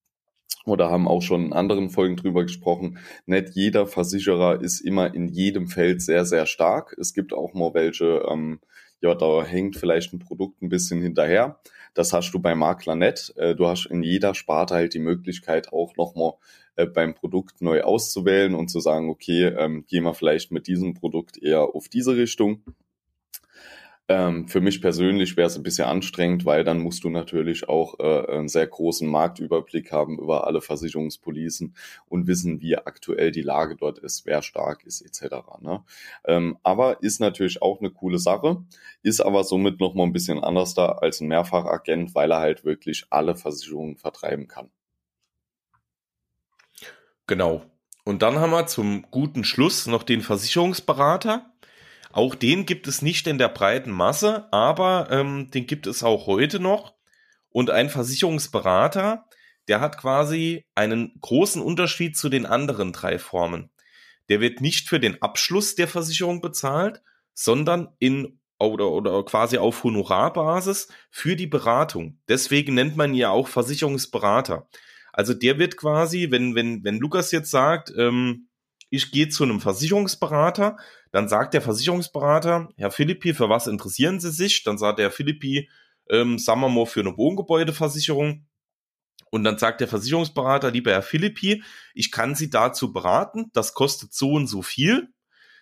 oder 0.66 0.90
haben 0.90 1.08
auch 1.08 1.22
schon 1.22 1.48
in 1.48 1.54
anderen 1.54 1.90
Folgen 1.90 2.16
drüber 2.16 2.44
gesprochen, 2.44 2.98
nicht 3.26 3.50
jeder 3.56 3.86
Versicherer 3.88 4.62
ist 4.62 4.82
immer 4.82 5.14
in 5.14 5.28
jedem 5.28 5.68
Feld 5.68 6.02
sehr, 6.02 6.26
sehr 6.26 6.46
stark. 6.46 6.96
Es 7.00 7.14
gibt 7.14 7.34
auch 7.34 7.54
mal 7.54 7.74
welche, 7.74 8.26
ähm, 8.30 8.60
ja, 9.02 9.16
da 9.16 9.44
hängt 9.44 9.76
vielleicht 9.76 10.14
ein 10.14 10.20
Produkt 10.20 10.62
ein 10.62 10.70
bisschen 10.70 11.02
hinterher. 11.02 11.60
Das 11.94 12.14
hast 12.14 12.32
du 12.32 12.40
bei 12.40 12.56
Makler 12.56 12.96
nicht. 12.96 13.34
Äh, 13.38 13.56
du 13.56 13.68
hast 13.68 13.86
in 13.86 14.02
jeder 14.02 14.34
Sparte 14.34 14.76
halt 14.76 14.94
die 14.94 15.00
Möglichkeit, 15.00 15.74
auch 15.74 15.96
nochmal 15.98 16.34
äh, 16.76 16.88
beim 16.88 17.14
Produkt 17.14 17.62
neu 17.62 17.82
auszuwählen 17.82 18.56
und 18.56 18.70
zu 18.70 18.80
sagen, 18.80 19.10
okay, 19.10 19.46
ähm, 19.46 19.86
gehen 19.88 20.04
wir 20.04 20.14
vielleicht 20.14 20.52
mit 20.52 20.68
diesem 20.68 20.94
Produkt 20.94 21.38
eher 21.38 21.76
auf 21.76 21.88
diese 21.90 22.16
Richtung 22.16 22.64
Ähm, 24.10 24.50
für 24.50 24.60
mich 24.60 24.82
persönlich 24.82 25.38
wäre 25.38 25.48
es 25.48 25.56
ein 25.56 25.64
bisschen 25.64 25.86
anstrengend, 25.86 26.46
weil 26.46 26.66
dann 26.66 26.80
musst 26.80 27.06
du 27.06 27.10
natürlich 27.10 27.70
auch 27.70 28.00
äh, 28.00 28.28
einen 28.34 28.50
sehr 28.50 28.68
großen 28.68 29.08
Marktüberblick 29.08 29.94
haben 29.94 30.20
über 30.20 30.46
alle 30.46 30.62
Versicherungspolicen 30.62 31.74
und 32.10 32.28
wissen, 32.28 32.60
wie 32.60 32.76
aktuell 32.76 33.32
die 33.32 33.42
Lage 33.42 33.78
dort 33.78 34.00
ist, 34.00 34.26
wer 34.26 34.42
stark 34.42 34.84
ist 34.86 35.02
etc. 35.02 35.36
Ne? 35.62 35.84
Ähm, 36.26 36.58
aber 36.64 37.02
ist 37.02 37.22
natürlich 37.22 37.62
auch 37.62 37.80
eine 37.80 37.92
coole 37.92 38.20
Sache, 38.20 38.64
ist 39.04 39.22
aber 39.22 39.46
somit 39.46 39.80
nochmal 39.80 40.06
ein 40.06 40.14
bisschen 40.14 40.44
anders 40.44 40.74
da 40.74 40.88
als 40.88 41.22
ein 41.22 41.30
Mehrfachagent, 41.30 42.14
weil 42.14 42.32
er 42.32 42.40
halt 42.40 42.66
wirklich 42.66 43.06
alle 43.10 43.36
Versicherungen 43.36 43.96
vertreiben 43.96 44.50
kann. 44.50 44.70
Genau. 47.26 47.64
Und 48.04 48.22
dann 48.22 48.40
haben 48.40 48.52
wir 48.52 48.68
zum 48.68 49.06
guten 49.12 49.46
Schluss 49.46 49.88
noch 49.88 50.04
den 50.04 50.20
Versicherungsberater. 50.20 51.53
Auch 52.14 52.36
den 52.36 52.68
gibt 52.68 52.88
es 52.88 53.02
nicht 53.02 53.26
in 53.26 53.40
der 53.40 53.50
breiten 53.50 53.92
Masse, 53.92 54.48
aber 54.52 55.08
ähm, 55.10 55.50
den 55.50 55.66
gibt 55.66 55.88
es 55.88 56.04
auch 56.04 56.28
heute 56.28 56.60
noch. 56.60 56.94
Und 57.50 57.72
ein 57.72 57.90
Versicherungsberater, 57.90 59.26
der 59.68 59.82
hat 59.82 59.98
quasi 59.98 60.66
einen 60.76 61.14
großen 61.20 61.62
Unterschied 61.62 62.16
zu 62.16 62.30
den 62.30 62.46
anderen 62.46 62.94
drei 62.94 63.18
Formen. 63.18 63.72
Der 64.30 64.40
wird 64.42 64.62
nicht 64.62 64.90
für 64.90 65.00
den 65.00 65.24
Abschluss 65.24 65.74
der 65.74 65.88
Versicherung 65.88 66.40
bezahlt, 66.40 67.02
sondern 67.34 67.90
in 67.98 68.40
oder, 68.60 68.92
oder 68.92 69.26
quasi 69.26 69.58
auf 69.58 69.84
Honorarbasis 69.84 70.90
für 71.10 71.36
die 71.36 71.48
Beratung. 71.48 72.20
Deswegen 72.30 72.76
nennt 72.76 72.96
man 72.96 73.12
ihn 73.12 73.18
ja 73.18 73.30
auch 73.32 73.48
Versicherungsberater. 73.48 74.68
Also 75.12 75.34
der 75.34 75.58
wird 75.58 75.78
quasi, 75.78 76.30
wenn, 76.30 76.54
wenn, 76.54 76.84
wenn 76.84 77.00
Lukas 77.00 77.32
jetzt 77.32 77.50
sagt, 77.50 77.92
ähm, 77.98 78.50
ich 78.94 79.12
gehe 79.12 79.28
zu 79.28 79.42
einem 79.42 79.60
Versicherungsberater, 79.60 80.78
dann 81.12 81.28
sagt 81.28 81.56
der 81.56 81.64
Versicherungsberater, 81.64 82.70
Herr 82.78 82.92
Philippi, 82.92 83.34
für 83.34 83.50
was 83.50 83.66
interessieren 83.66 84.20
Sie 84.20 84.32
sich? 84.32 84.64
Dann 84.64 84.78
sagt 84.78 85.00
der 85.00 85.10
Philippi, 85.10 85.68
ähm, 86.12 86.38
sagen 86.38 86.62
wir 86.62 86.70
mal, 86.70 86.86
für 86.86 87.00
eine 87.00 87.18
Wohngebäudeversicherung. 87.18 88.46
Und 89.32 89.44
dann 89.46 89.58
sagt 89.58 89.82
der 89.82 89.88
Versicherungsberater, 89.88 90.70
lieber 90.70 90.92
Herr 90.92 91.02
Philippi, 91.02 91.64
ich 91.96 92.12
kann 92.12 92.36
Sie 92.36 92.52
dazu 92.52 92.94
beraten, 92.94 93.50
das 93.54 93.74
kostet 93.74 94.14
so 94.14 94.34
und 94.34 94.46
so 94.46 94.62
viel. 94.62 95.08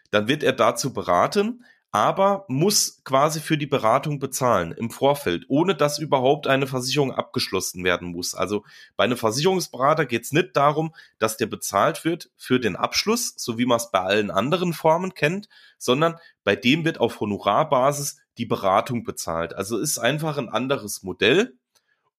Dann 0.09 0.27
wird 0.27 0.43
er 0.43 0.51
dazu 0.51 0.91
beraten, 0.91 1.63
aber 1.91 2.45
muss 2.48 3.01
quasi 3.03 3.41
für 3.41 3.57
die 3.57 3.67
Beratung 3.67 4.19
bezahlen 4.19 4.71
im 4.71 4.89
Vorfeld, 4.89 5.45
ohne 5.50 5.75
dass 5.75 6.00
überhaupt 6.00 6.48
eine 6.48 6.65
Versicherung 6.65 7.12
abgeschlossen 7.12 7.83
werden 7.83 8.10
muss. 8.10 8.33
Also 8.33 8.63
bei 8.95 9.03
einem 9.03 9.17
Versicherungsberater 9.17 10.05
geht 10.05 10.24
es 10.24 10.31
nicht 10.31 10.55
darum, 10.55 10.95
dass 11.19 11.36
der 11.36 11.48
bezahlt 11.48 12.05
wird 12.05 12.31
für 12.38 12.60
den 12.62 12.77
Abschluss, 12.77 13.33
so 13.36 13.57
wie 13.57 13.65
man 13.65 13.77
es 13.77 13.91
bei 13.91 14.00
allen 14.00 14.31
anderen 14.31 14.71
Formen 14.71 15.13
kennt, 15.13 15.50
sondern 15.77 16.15
bei 16.45 16.55
dem 16.55 16.86
wird 16.86 17.00
auf 17.00 17.19
Honorarbasis 17.19 18.21
die 18.38 18.45
Beratung 18.45 19.03
bezahlt. 19.03 19.53
Also 19.53 19.77
ist 19.77 19.98
einfach 19.98 20.38
ein 20.38 20.48
anderes 20.48 21.03
Modell 21.03 21.57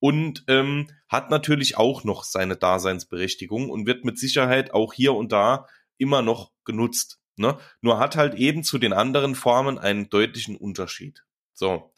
und 0.00 0.44
ähm, 0.48 0.88
hat 1.08 1.30
natürlich 1.30 1.78
auch 1.78 2.04
noch 2.04 2.24
seine 2.24 2.56
Daseinsberechtigung 2.56 3.70
und 3.70 3.86
wird 3.86 4.04
mit 4.04 4.18
Sicherheit 4.18 4.74
auch 4.74 4.92
hier 4.92 5.14
und 5.14 5.32
da 5.32 5.66
immer 5.96 6.20
noch 6.20 6.50
genutzt. 6.64 7.21
Ne? 7.36 7.58
Nur 7.80 7.98
hat 7.98 8.16
halt 8.16 8.34
eben 8.34 8.62
zu 8.62 8.78
den 8.78 8.92
anderen 8.92 9.34
Formen 9.34 9.78
einen 9.78 10.08
deutlichen 10.08 10.56
Unterschied. 10.56 11.24
So. 11.52 11.92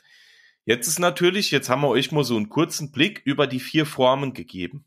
Jetzt 0.64 0.88
ist 0.88 0.98
natürlich, 0.98 1.50
jetzt 1.50 1.68
haben 1.68 1.82
wir 1.82 1.88
euch 1.88 2.10
mal 2.10 2.24
so 2.24 2.36
einen 2.36 2.48
kurzen 2.48 2.90
Blick 2.90 3.20
über 3.24 3.46
die 3.46 3.60
vier 3.60 3.84
Formen 3.84 4.32
gegeben. 4.32 4.86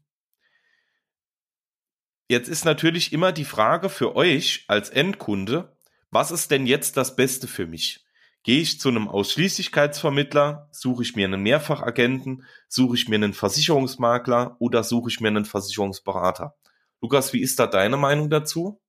Jetzt 2.30 2.50
ist 2.50 2.66
natürlich 2.66 3.14
immer 3.14 3.32
die 3.32 3.46
Frage 3.46 3.90
für 3.90 4.16
euch 4.16 4.66
als 4.68 4.90
Endkunde, 4.90 5.78
was 6.10 6.32
ist 6.32 6.52
denn 6.52 6.66
jetzt 6.66 6.98
das 6.98 7.16
Beste 7.16 7.48
für 7.48 7.68
mich? 7.68 8.06
Gehe 8.44 8.62
ich 8.62 8.80
zu 8.80 8.90
einem 8.90 9.08
Ausschließlichkeitsvermittler, 9.08 10.70
suche 10.72 11.04
ich 11.04 11.16
mir 11.16 11.26
einen 11.26 11.42
Mehrfachagenten, 11.42 12.46
suche 12.68 12.96
ich 12.96 13.08
mir 13.08 13.16
einen 13.16 13.34
Versicherungsmakler 13.34 14.56
oder 14.60 14.84
suche 14.84 15.10
ich 15.10 15.20
mir 15.20 15.28
einen 15.28 15.46
Versicherungsberater? 15.46 16.56
Lukas, 17.02 17.34
wie 17.34 17.42
ist 17.42 17.60
da 17.60 17.68
deine 17.68 17.98
Meinung 17.98 18.30
dazu? 18.30 18.82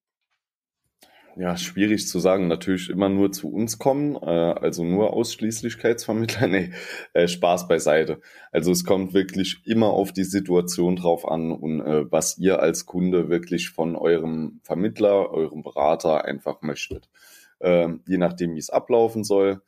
Ja, 1.38 1.57
schwierig 1.57 2.09
zu 2.09 2.18
sagen. 2.18 2.49
Natürlich 2.49 2.90
immer 2.90 3.09
nur 3.09 3.30
zu 3.30 3.50
uns 3.52 3.78
kommen, 3.78 4.16
äh, 4.16 4.26
also 4.26 4.85
nur 4.85 5.12
Ausschließlichkeitsvermittler. 5.12 6.49
Nee, 6.49 6.71
äh, 7.12 7.28
Spaß 7.28 7.68
beiseite. 7.68 8.21
Also 8.52 8.73
es 8.73 8.85
kommt 8.85 9.14
wirklich 9.14 9.62
immer 9.64 9.88
auf 9.88 10.12
die 10.12 10.25
Situation 10.25 10.97
drauf 10.97 11.28
an 11.28 11.52
und 11.52 11.80
äh, 11.80 12.11
was 12.11 12.38
ihr 12.38 12.61
als 12.61 12.87
Kunde 12.87 13.28
wirklich 13.28 13.71
von 13.71 13.97
eurem 13.97 14.61
Vermittler, 14.64 15.30
eurem 15.30 15.62
Berater 15.62 16.25
einfach 16.25 16.62
möchtet. 16.62 17.09
Ähm, 17.61 18.00
je 18.07 18.18
nachdem, 18.18 18.54
wie 18.54 18.61
es 18.61 18.71
ablaufen 18.71 19.25
soll. 19.25 19.62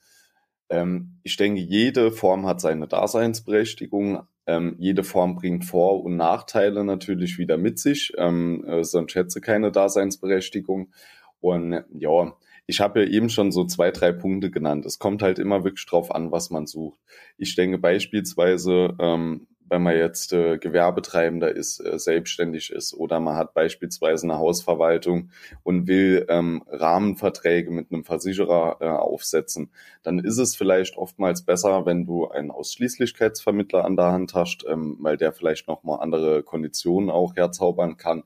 Ähm, 0.70 1.18
ich 1.22 1.36
denke, 1.36 1.60
jede 1.60 2.10
Form 2.12 2.46
hat 2.46 2.60
seine 2.60 2.88
Daseinsberechtigung. 2.88 4.22
Ähm, 4.46 4.76
jede 4.78 5.04
Form 5.04 5.36
bringt 5.36 5.64
Vor- 5.64 6.02
und 6.02 6.16
Nachteile 6.16 6.84
natürlich 6.84 7.38
wieder 7.38 7.56
mit 7.56 7.78
sich, 7.78 8.12
ähm, 8.16 8.64
äh, 8.64 8.82
sonst 8.82 9.16
sie 9.28 9.40
keine 9.40 9.70
Daseinsberechtigung. 9.70 10.92
Und 11.40 11.85
ja, 11.92 12.35
ich 12.66 12.80
habe 12.80 13.04
ja 13.04 13.11
eben 13.11 13.30
schon 13.30 13.50
so 13.52 13.64
zwei, 13.64 13.90
drei 13.90 14.12
Punkte 14.12 14.50
genannt. 14.50 14.87
Es 14.87 14.99
kommt 14.99 15.23
halt 15.23 15.38
immer 15.38 15.64
wirklich 15.64 15.87
drauf 15.87 16.14
an, 16.14 16.30
was 16.30 16.50
man 16.50 16.66
sucht. 16.66 17.00
Ich 17.37 17.56
denke 17.56 17.78
beispielsweise, 17.78 18.94
ähm, 19.00 19.47
wenn 19.70 19.82
man 19.82 19.97
jetzt 19.97 20.32
äh, 20.32 20.59
Gewerbetreibender 20.59 21.54
ist, 21.54 21.78
äh, 21.80 21.99
selbstständig 21.99 22.70
ist 22.70 22.92
oder 22.92 23.20
man 23.20 23.37
hat 23.37 23.54
beispielsweise 23.54 24.26
eine 24.26 24.38
Hausverwaltung 24.38 25.30
und 25.62 25.87
will 25.87 26.26
ähm, 26.28 26.62
Rahmenverträge 26.66 27.70
mit 27.70 27.92
einem 27.92 28.04
Versicherer 28.04 28.78
äh, 28.80 28.88
aufsetzen, 28.88 29.70
dann 30.02 30.18
ist 30.18 30.38
es 30.38 30.56
vielleicht 30.56 30.97
oftmals 30.97 31.42
besser, 31.42 31.87
wenn 31.87 32.04
du 32.04 32.28
einen 32.28 32.50
Ausschließlichkeitsvermittler 32.50 33.85
an 33.85 33.97
der 33.97 34.12
Hand 34.12 34.35
hast, 34.35 34.64
ähm, 34.68 34.97
weil 35.00 35.16
der 35.16 35.32
vielleicht 35.32 35.68
nochmal 35.68 36.00
andere 36.00 36.42
Konditionen 36.42 37.09
auch 37.09 37.37
herzaubern 37.37 37.97
kann. 37.97 38.25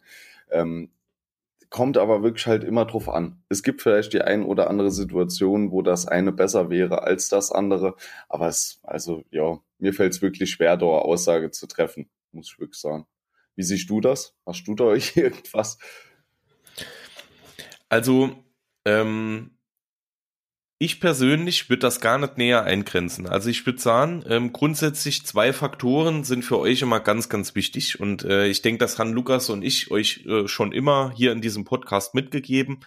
Ähm, 0.50 0.90
kommt 1.75 1.99
aber 1.99 2.23
wirklich 2.23 2.47
halt 2.47 2.62
immer 2.62 2.85
drauf 2.85 3.09
an. 3.09 3.43
Es 3.49 3.64
gibt 3.64 3.83
vielleicht 3.83 4.12
die 4.12 4.23
ein 4.23 4.45
oder 4.45 4.71
andere 4.71 4.93
Situation, 4.93 5.73
wo 5.73 5.83
das 5.83 6.07
eine 6.07 6.31
besser 6.31 6.71
wäre 6.71 7.02
als 7.02 7.28
das 7.28 7.50
andere, 7.50 7.97
aber 8.28 8.47
es, 8.47 8.78
also 8.85 9.25
ja, 9.33 9.59
mir 9.78 9.93
fällt 9.93 10.12
es 10.12 10.23
wirklich 10.23 10.52
schwer, 10.52 10.76
da 10.76 10.87
Aussage 10.87 11.50
zu 11.50 11.66
treffen, 11.66 12.09
muss 12.31 12.52
ich 12.52 12.61
wirklich 12.61 12.81
sagen. 12.81 13.09
Wie 13.57 13.64
siehst 13.64 13.90
du 13.90 14.00
das? 14.00 14.37
Hast 14.47 14.62
du 14.69 14.76
da 14.76 14.85
euch 14.85 15.16
irgendwas? 15.16 15.78
Also, 17.88 18.31
ähm, 18.85 19.53
ich 20.78 21.00
persönlich 21.00 21.69
würde 21.69 21.81
das 21.81 22.00
gar 22.00 22.19
nicht 22.19 22.37
näher 22.37 22.64
eingrenzen. 22.64 23.28
Also 23.28 23.49
ich 23.49 23.64
würde 23.64 23.81
sagen, 23.81 24.25
ähm, 24.26 24.52
grundsätzlich 24.52 25.25
zwei 25.25 25.52
Faktoren 25.52 26.25
sind 26.25 26.45
für 26.45 26.59
euch 26.59 26.83
immer 26.83 27.00
ganz, 27.00 27.28
ganz 27.28 27.54
wichtig. 27.54 28.00
Und 28.00 28.25
äh, 28.25 28.49
ich 28.49 28.61
denke, 28.61 28.78
das 28.78 28.99
haben 28.99 29.12
Lukas 29.12 29.50
und 29.50 29.62
ich 29.62 29.90
euch 29.90 30.26
äh, 30.26 30.49
schon 30.49 30.73
immer 30.73 31.12
hier 31.14 31.33
in 31.33 31.40
diesem 31.40 31.64
Podcast 31.64 32.14
mitgegeben. 32.14 32.81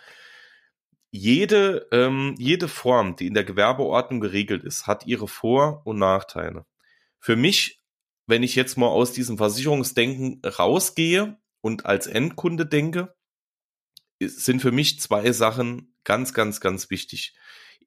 Jede, 1.12 1.88
ähm, 1.92 2.36
jede 2.38 2.68
Form, 2.68 3.16
die 3.16 3.28
in 3.28 3.34
der 3.34 3.46
Gewerbeordnung 3.46 4.20
geregelt 4.20 4.66
ist, 4.66 4.86
hat 4.86 5.08
ihre 5.08 5.30
Vor- 5.30 5.82
und 5.86 5.98
Nachteile. 5.98 6.66
Für 7.20 7.38
mich, 7.38 7.82
wenn 8.28 8.44
ich 8.44 8.56
jetzt 8.56 8.78
mal 8.78 8.88
aus 8.88 9.14
diesem 9.14 9.38
Versicherungsdenken 9.38 10.42
rausgehe 10.46 11.38
und 11.62 11.86
als 11.86 12.08
Endkunde 12.08 12.66
denke, 12.66 13.16
sind 14.20 14.62
für 14.62 14.74
mich 14.74 15.00
zwei 15.00 15.32
Sachen 15.32 15.96
ganz, 16.04 16.34
ganz, 16.34 16.60
ganz 16.60 16.90
wichtig. 16.90 17.34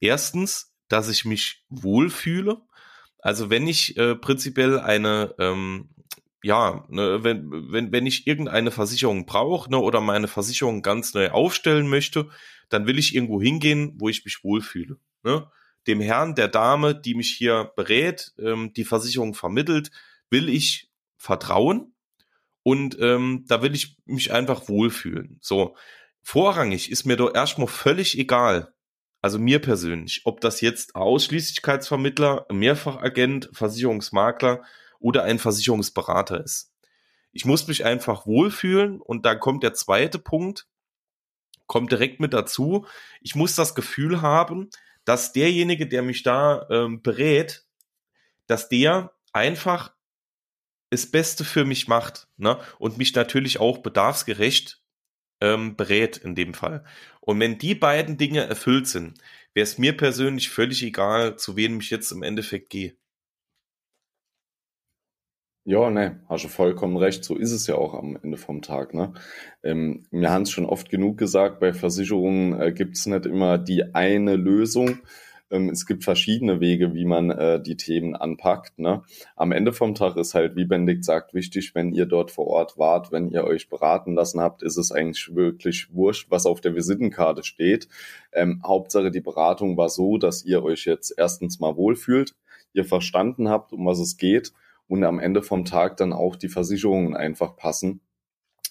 Erstens, 0.00 0.74
dass 0.88 1.08
ich 1.08 1.24
mich 1.24 1.64
wohlfühle. 1.68 2.60
Also 3.18 3.50
wenn 3.50 3.66
ich 3.66 3.96
äh, 3.96 4.14
prinzipiell 4.14 4.78
eine, 4.78 5.34
ähm, 5.38 5.90
ja, 6.42 6.84
ne, 6.88 7.22
wenn, 7.22 7.50
wenn, 7.70 7.92
wenn 7.92 8.06
ich 8.06 8.26
irgendeine 8.26 8.70
Versicherung 8.70 9.26
brauche 9.26 9.70
ne, 9.70 9.78
oder 9.78 10.00
meine 10.00 10.26
Versicherung 10.26 10.82
ganz 10.82 11.14
neu 11.14 11.30
aufstellen 11.30 11.88
möchte, 11.88 12.28
dann 12.70 12.86
will 12.86 12.98
ich 12.98 13.14
irgendwo 13.14 13.40
hingehen, 13.40 13.94
wo 13.98 14.08
ich 14.08 14.24
mich 14.24 14.42
wohlfühle. 14.42 14.98
Ne? 15.22 15.50
Dem 15.86 16.00
Herrn, 16.00 16.34
der 16.34 16.48
Dame, 16.48 16.94
die 16.94 17.14
mich 17.14 17.30
hier 17.30 17.72
berät, 17.76 18.32
ähm, 18.38 18.72
die 18.72 18.84
Versicherung 18.84 19.34
vermittelt, 19.34 19.90
will 20.30 20.48
ich 20.48 20.90
vertrauen 21.16 21.94
und 22.62 22.96
ähm, 23.00 23.44
da 23.46 23.62
will 23.62 23.74
ich 23.74 23.98
mich 24.06 24.32
einfach 24.32 24.68
wohlfühlen. 24.68 25.38
So, 25.40 25.76
vorrangig 26.22 26.90
ist 26.90 27.04
mir 27.04 27.16
doch 27.16 27.34
erstmal 27.34 27.66
völlig 27.66 28.18
egal, 28.18 28.72
also 29.22 29.38
mir 29.38 29.60
persönlich, 29.60 30.22
ob 30.24 30.40
das 30.40 30.60
jetzt 30.60 30.94
Ausschließlichkeitsvermittler, 30.94 32.46
Mehrfachagent, 32.50 33.50
Versicherungsmakler 33.52 34.62
oder 34.98 35.24
ein 35.24 35.38
Versicherungsberater 35.38 36.42
ist. 36.42 36.72
Ich 37.32 37.44
muss 37.44 37.68
mich 37.68 37.84
einfach 37.84 38.26
wohlfühlen 38.26 39.00
und 39.00 39.24
da 39.24 39.34
kommt 39.34 39.62
der 39.62 39.74
zweite 39.74 40.18
Punkt, 40.18 40.66
kommt 41.66 41.92
direkt 41.92 42.18
mit 42.18 42.32
dazu. 42.32 42.86
Ich 43.20 43.34
muss 43.34 43.54
das 43.54 43.74
Gefühl 43.74 44.22
haben, 44.22 44.70
dass 45.04 45.32
derjenige, 45.32 45.86
der 45.86 46.02
mich 46.02 46.22
da 46.22 46.66
ähm, 46.70 47.02
berät, 47.02 47.64
dass 48.46 48.68
der 48.68 49.12
einfach 49.32 49.94
das 50.90 51.10
Beste 51.10 51.44
für 51.44 51.64
mich 51.64 51.86
macht 51.86 52.26
ne? 52.36 52.58
und 52.78 52.98
mich 52.98 53.14
natürlich 53.14 53.60
auch 53.60 53.78
bedarfsgerecht 53.78 54.79
ähm, 55.40 55.76
berät 55.76 56.16
in 56.16 56.34
dem 56.34 56.54
Fall. 56.54 56.84
Und 57.20 57.40
wenn 57.40 57.58
die 57.58 57.74
beiden 57.74 58.16
Dinge 58.16 58.40
erfüllt 58.40 58.86
sind, 58.86 59.18
wäre 59.54 59.64
es 59.64 59.78
mir 59.78 59.96
persönlich 59.96 60.50
völlig 60.50 60.82
egal, 60.82 61.36
zu 61.36 61.56
wem 61.56 61.80
ich 61.80 61.90
jetzt 61.90 62.12
im 62.12 62.22
Endeffekt 62.22 62.70
gehe. 62.70 62.94
Ja, 65.64 65.90
ne, 65.90 66.20
hast 66.28 66.44
du 66.44 66.48
vollkommen 66.48 66.96
recht. 66.96 67.22
So 67.22 67.36
ist 67.36 67.52
es 67.52 67.66
ja 67.66 67.74
auch 67.74 67.94
am 67.94 68.18
Ende 68.22 68.38
vom 68.38 68.62
Tag. 68.62 68.94
Ne? 68.94 69.12
Ähm, 69.62 70.04
wir 70.10 70.30
haben 70.30 70.42
es 70.42 70.50
schon 70.50 70.64
oft 70.64 70.88
genug 70.88 71.18
gesagt, 71.18 71.60
bei 71.60 71.74
Versicherungen 71.74 72.58
äh, 72.60 72.72
gibt 72.72 72.96
es 72.96 73.06
nicht 73.06 73.26
immer 73.26 73.58
die 73.58 73.94
eine 73.94 74.36
Lösung. 74.36 75.00
Ähm, 75.50 75.68
es 75.70 75.86
gibt 75.86 76.04
verschiedene 76.04 76.60
Wege, 76.60 76.94
wie 76.94 77.04
man 77.04 77.30
äh, 77.30 77.60
die 77.60 77.76
Themen 77.76 78.14
anpackt. 78.14 78.78
Ne? 78.78 79.02
Am 79.36 79.52
Ende 79.52 79.72
vom 79.72 79.94
Tag 79.94 80.16
ist 80.16 80.34
halt, 80.34 80.56
wie 80.56 80.64
Benedikt 80.64 81.04
sagt, 81.04 81.34
wichtig, 81.34 81.74
wenn 81.74 81.92
ihr 81.92 82.06
dort 82.06 82.30
vor 82.30 82.46
Ort 82.46 82.78
wart, 82.78 83.12
wenn 83.12 83.28
ihr 83.28 83.44
euch 83.44 83.68
beraten 83.68 84.14
lassen 84.14 84.40
habt, 84.40 84.62
ist 84.62 84.76
es 84.76 84.92
eigentlich 84.92 85.34
wirklich 85.34 85.92
wurscht, 85.92 86.30
was 86.30 86.46
auf 86.46 86.60
der 86.60 86.74
Visitenkarte 86.74 87.42
steht. 87.42 87.88
Ähm, 88.32 88.62
Hauptsache, 88.64 89.10
die 89.10 89.20
Beratung 89.20 89.76
war 89.76 89.88
so, 89.88 90.18
dass 90.18 90.44
ihr 90.44 90.62
euch 90.62 90.84
jetzt 90.84 91.14
erstens 91.16 91.60
mal 91.60 91.76
wohlfühlt, 91.76 92.34
ihr 92.72 92.84
verstanden 92.84 93.48
habt, 93.48 93.72
um 93.72 93.86
was 93.86 93.98
es 93.98 94.16
geht 94.16 94.52
und 94.86 95.04
am 95.04 95.18
Ende 95.18 95.42
vom 95.42 95.64
Tag 95.64 95.96
dann 95.96 96.12
auch 96.12 96.36
die 96.36 96.48
Versicherungen 96.48 97.16
einfach 97.16 97.56
passen. 97.56 98.00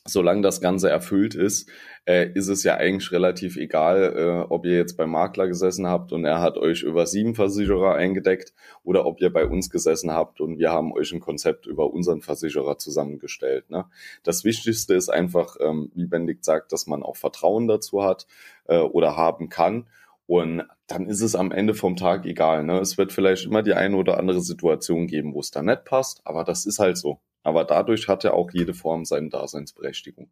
Solange 0.06 0.42
das 0.42 0.62
Ganze 0.62 0.90
erfüllt 0.90 1.36
ist, 1.36 1.70
äh, 2.06 2.32
ist 2.34 2.48
es 2.48 2.64
ja 2.64 2.78
eigentlich 2.78 3.12
relativ 3.12 3.58
egal, 3.58 4.14
äh, 4.16 4.52
ob 4.52 4.66
ihr 4.66 4.76
jetzt 4.76 4.98
beim 4.98 5.12
Makler 5.12 5.48
gesessen 5.48 5.88
habt 5.88 6.12
und 6.14 6.26
er 6.26 6.42
hat 6.42 6.58
euch 6.58 6.84
über 6.84 7.06
sieben 7.06 7.36
Versicherer 7.36 7.96
eingedeckt 7.96 8.54
oder 8.84 9.06
ob 9.06 9.22
ihr 9.22 9.32
bei 9.32 9.46
uns 9.46 9.70
gesessen 9.70 10.12
habt 10.12 10.42
und 10.42 10.58
wir 10.58 10.72
haben 10.72 10.94
euch 10.94 11.12
ein 11.12 11.20
Konzept 11.20 11.68
über 11.68 11.92
unseren 11.92 12.22
Versicherer 12.22 12.78
zusammengestellt. 12.78 13.70
Ne? 13.70 13.86
Das 14.24 14.44
Wichtigste 14.44 14.96
ist 14.96 15.10
einfach, 15.10 15.58
ähm, 15.60 15.92
wie 15.94 16.06
Benedikt 16.06 16.46
sagt, 16.46 16.72
dass 16.72 16.88
man 16.88 17.04
auch 17.04 17.18
Vertrauen 17.18 17.68
dazu 17.68 18.04
hat 18.04 18.26
äh, 18.68 18.80
oder 18.80 19.18
haben 19.18 19.50
kann 19.50 19.86
und 20.26 20.64
dann 20.88 21.08
ist 21.08 21.22
es 21.22 21.36
am 21.36 21.52
Ende 21.52 21.74
vom 21.74 21.96
Tag 21.96 22.26
egal. 22.26 22.64
Ne? 22.64 22.80
Es 22.80 22.98
wird 22.98 23.12
vielleicht 23.12 23.46
immer 23.46 23.64
die 23.64 23.74
eine 23.74 23.98
oder 23.98 24.18
andere 24.18 24.42
Situation 24.42 25.08
geben, 25.08 25.34
wo 25.34 25.40
es 25.40 25.52
da 25.52 25.62
nicht 25.62 25.86
passt, 25.86 26.22
aber 26.24 26.44
das 26.44 26.66
ist 26.66 26.80
halt 26.80 26.98
so. 26.98 27.20
Aber 27.44 27.64
dadurch 27.64 28.08
hat 28.08 28.24
ja 28.24 28.34
auch 28.34 28.52
jede 28.52 28.74
Form 28.74 29.06
seine 29.06 29.30
Daseinsberechtigung. 29.30 30.30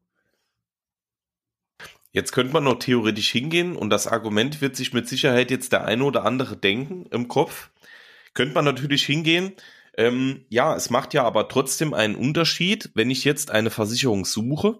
Jetzt 2.11 2.31
könnte 2.31 2.53
man 2.53 2.63
noch 2.63 2.79
theoretisch 2.79 3.31
hingehen 3.31 3.75
und 3.75 3.89
das 3.89 4.07
Argument 4.07 4.61
wird 4.61 4.75
sich 4.75 4.93
mit 4.93 5.07
Sicherheit 5.07 5.51
jetzt 5.51 5.71
der 5.71 5.85
eine 5.85 6.03
oder 6.03 6.25
andere 6.25 6.57
denken 6.57 7.05
im 7.11 7.27
Kopf. 7.27 7.69
Könnte 8.33 8.55
man 8.55 8.65
natürlich 8.65 9.05
hingehen. 9.05 9.53
Ähm, 9.97 10.45
ja, 10.49 10.75
es 10.75 10.89
macht 10.89 11.13
ja 11.13 11.23
aber 11.23 11.47
trotzdem 11.47 11.93
einen 11.93 12.15
Unterschied, 12.15 12.91
wenn 12.93 13.11
ich 13.11 13.23
jetzt 13.23 13.51
eine 13.51 13.69
Versicherung 13.69 14.25
suche, 14.25 14.79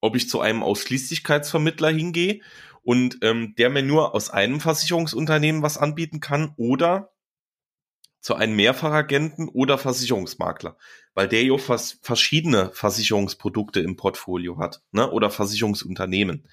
ob 0.00 0.16
ich 0.16 0.28
zu 0.28 0.40
einem 0.40 0.62
Ausschließlichkeitsvermittler 0.62 1.90
hingehe 1.90 2.40
und 2.82 3.18
ähm, 3.22 3.54
der 3.58 3.70
mir 3.70 3.82
nur 3.82 4.14
aus 4.14 4.30
einem 4.30 4.60
Versicherungsunternehmen 4.60 5.62
was 5.62 5.76
anbieten 5.76 6.20
kann 6.20 6.54
oder 6.56 7.15
zu 8.26 8.34
einem 8.34 8.56
Mehrfachagenten 8.56 9.48
oder 9.48 9.78
Versicherungsmakler, 9.78 10.76
weil 11.14 11.28
der 11.28 11.44
ja 11.44 11.56
fast 11.58 12.04
verschiedene 12.04 12.72
Versicherungsprodukte 12.72 13.78
im 13.78 13.94
Portfolio 13.94 14.58
hat, 14.58 14.82
ne? 14.90 15.08
Oder 15.12 15.30
Versicherungsunternehmen. 15.30 16.48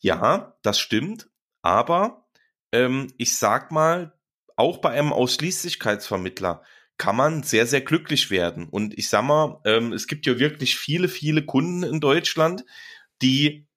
Ja, 0.00 0.58
das 0.60 0.78
stimmt, 0.78 1.30
aber 1.62 2.26
ähm, 2.70 3.14
ich 3.16 3.38
sag 3.38 3.72
mal, 3.72 4.12
auch 4.56 4.76
bei 4.76 4.90
einem 4.90 5.14
Ausschließlichkeitsvermittler 5.14 6.62
kann 6.98 7.16
man 7.16 7.44
sehr, 7.44 7.66
sehr 7.66 7.80
glücklich 7.80 8.30
werden. 8.30 8.68
Und 8.68 8.98
ich 8.98 9.08
sag 9.08 9.22
mal, 9.24 9.58
ähm, 9.64 9.94
es 9.94 10.06
gibt 10.06 10.26
ja 10.26 10.38
wirklich 10.38 10.76
viele, 10.76 11.08
viele 11.08 11.46
Kunden 11.46 11.82
in 11.82 12.00
Deutschland, 12.00 12.66
die 13.22 13.69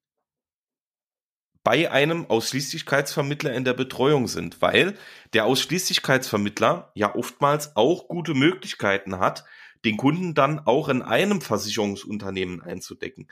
bei 1.64 1.90
einem 1.90 2.26
Ausschließlichkeitsvermittler 2.30 3.54
in 3.54 3.64
der 3.64 3.74
Betreuung 3.74 4.28
sind, 4.28 4.62
weil 4.62 4.98
der 5.34 5.46
Ausschließlichkeitsvermittler 5.46 6.92
ja 6.94 7.16
oftmals 7.16 7.76
auch 7.76 8.08
gute 8.08 8.34
Möglichkeiten 8.34 9.20
hat, 9.20 9.46
den 9.86 9.98
Kunden 9.98 10.34
dann 10.34 10.60
auch 10.60 10.90
in 10.90 11.02
einem 11.02 11.42
Versicherungsunternehmen 11.42 12.62
einzudecken. 12.62 13.28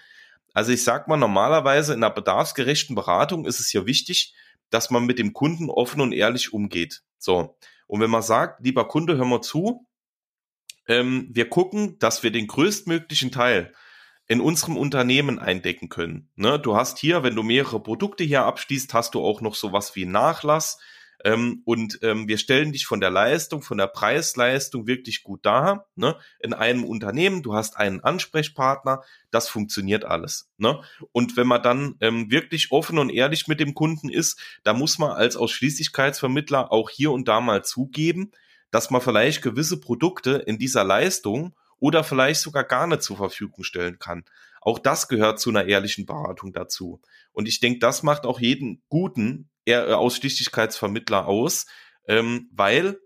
Also 0.53 0.71
ich 0.71 0.83
sag 0.83 1.07
mal, 1.07 1.17
normalerweise 1.17 1.93
in 1.93 2.03
einer 2.03 2.13
bedarfsgerechten 2.13 2.95
Beratung 2.95 3.45
ist 3.45 3.59
es 3.59 3.71
ja 3.73 3.85
wichtig, 3.85 4.33
dass 4.69 4.89
man 4.89 5.05
mit 5.05 5.19
dem 5.19 5.33
Kunden 5.33 5.69
offen 5.69 6.01
und 6.01 6.13
ehrlich 6.13 6.53
umgeht. 6.53 7.03
So. 7.17 7.57
Und 7.87 8.01
wenn 8.01 8.09
man 8.09 8.21
sagt, 8.21 8.63
lieber 8.63 8.87
Kunde, 8.87 9.17
hör 9.17 9.25
mal 9.25 9.41
zu, 9.41 9.85
ähm, 10.87 11.29
wir 11.31 11.49
gucken, 11.49 11.99
dass 11.99 12.23
wir 12.23 12.31
den 12.31 12.47
größtmöglichen 12.47 13.31
Teil 13.31 13.73
in 14.31 14.39
unserem 14.39 14.77
Unternehmen 14.77 15.39
eindecken 15.39 15.89
können. 15.89 16.29
Ne? 16.37 16.57
Du 16.57 16.77
hast 16.77 16.99
hier, 16.99 17.21
wenn 17.21 17.35
du 17.35 17.43
mehrere 17.43 17.83
Produkte 17.83 18.23
hier 18.23 18.45
abschließt, 18.45 18.93
hast 18.93 19.13
du 19.13 19.19
auch 19.19 19.41
noch 19.41 19.55
sowas 19.55 19.93
wie 19.97 20.05
Nachlass. 20.05 20.79
Ähm, 21.25 21.61
und 21.65 21.99
ähm, 22.01 22.29
wir 22.29 22.37
stellen 22.37 22.71
dich 22.71 22.85
von 22.85 23.01
der 23.01 23.09
Leistung, 23.09 23.61
von 23.61 23.77
der 23.77 23.87
Preisleistung 23.87 24.87
wirklich 24.87 25.23
gut 25.23 25.45
dar. 25.45 25.89
Ne? 25.95 26.15
In 26.39 26.53
einem 26.53 26.85
Unternehmen, 26.85 27.43
du 27.43 27.55
hast 27.55 27.75
einen 27.75 28.05
Ansprechpartner, 28.05 29.03
das 29.31 29.49
funktioniert 29.49 30.05
alles. 30.05 30.49
Ne? 30.55 30.81
Und 31.11 31.35
wenn 31.35 31.47
man 31.47 31.61
dann 31.61 31.95
ähm, 31.99 32.31
wirklich 32.31 32.71
offen 32.71 32.99
und 32.99 33.09
ehrlich 33.09 33.49
mit 33.49 33.59
dem 33.59 33.73
Kunden 33.73 34.07
ist, 34.07 34.39
da 34.63 34.73
muss 34.73 34.97
man 34.97 35.11
als 35.11 35.35
Ausschließlichkeitsvermittler 35.35 36.71
auch 36.71 36.89
hier 36.89 37.11
und 37.11 37.27
da 37.27 37.41
mal 37.41 37.65
zugeben, 37.65 38.31
dass 38.71 38.91
man 38.91 39.01
vielleicht 39.01 39.41
gewisse 39.41 39.81
Produkte 39.81 40.41
in 40.47 40.57
dieser 40.57 40.85
Leistung 40.85 41.53
oder 41.81 42.03
vielleicht 42.03 42.39
sogar 42.39 42.63
gar 42.63 42.87
nicht 42.87 43.01
zur 43.01 43.17
Verfügung 43.17 43.65
stellen 43.65 43.99
kann. 43.99 44.23
Auch 44.61 44.79
das 44.79 45.07
gehört 45.07 45.39
zu 45.39 45.49
einer 45.49 45.65
ehrlichen 45.65 46.05
Beratung 46.05 46.53
dazu. 46.53 47.01
Und 47.33 47.47
ich 47.47 47.59
denke, 47.59 47.79
das 47.79 48.03
macht 48.03 48.25
auch 48.25 48.39
jeden 48.39 48.83
guten 48.87 49.49
äh, 49.65 49.75
Ausschließlichkeitsvermittler 49.75 51.27
aus, 51.27 51.65
ähm, 52.07 52.49
weil 52.53 52.99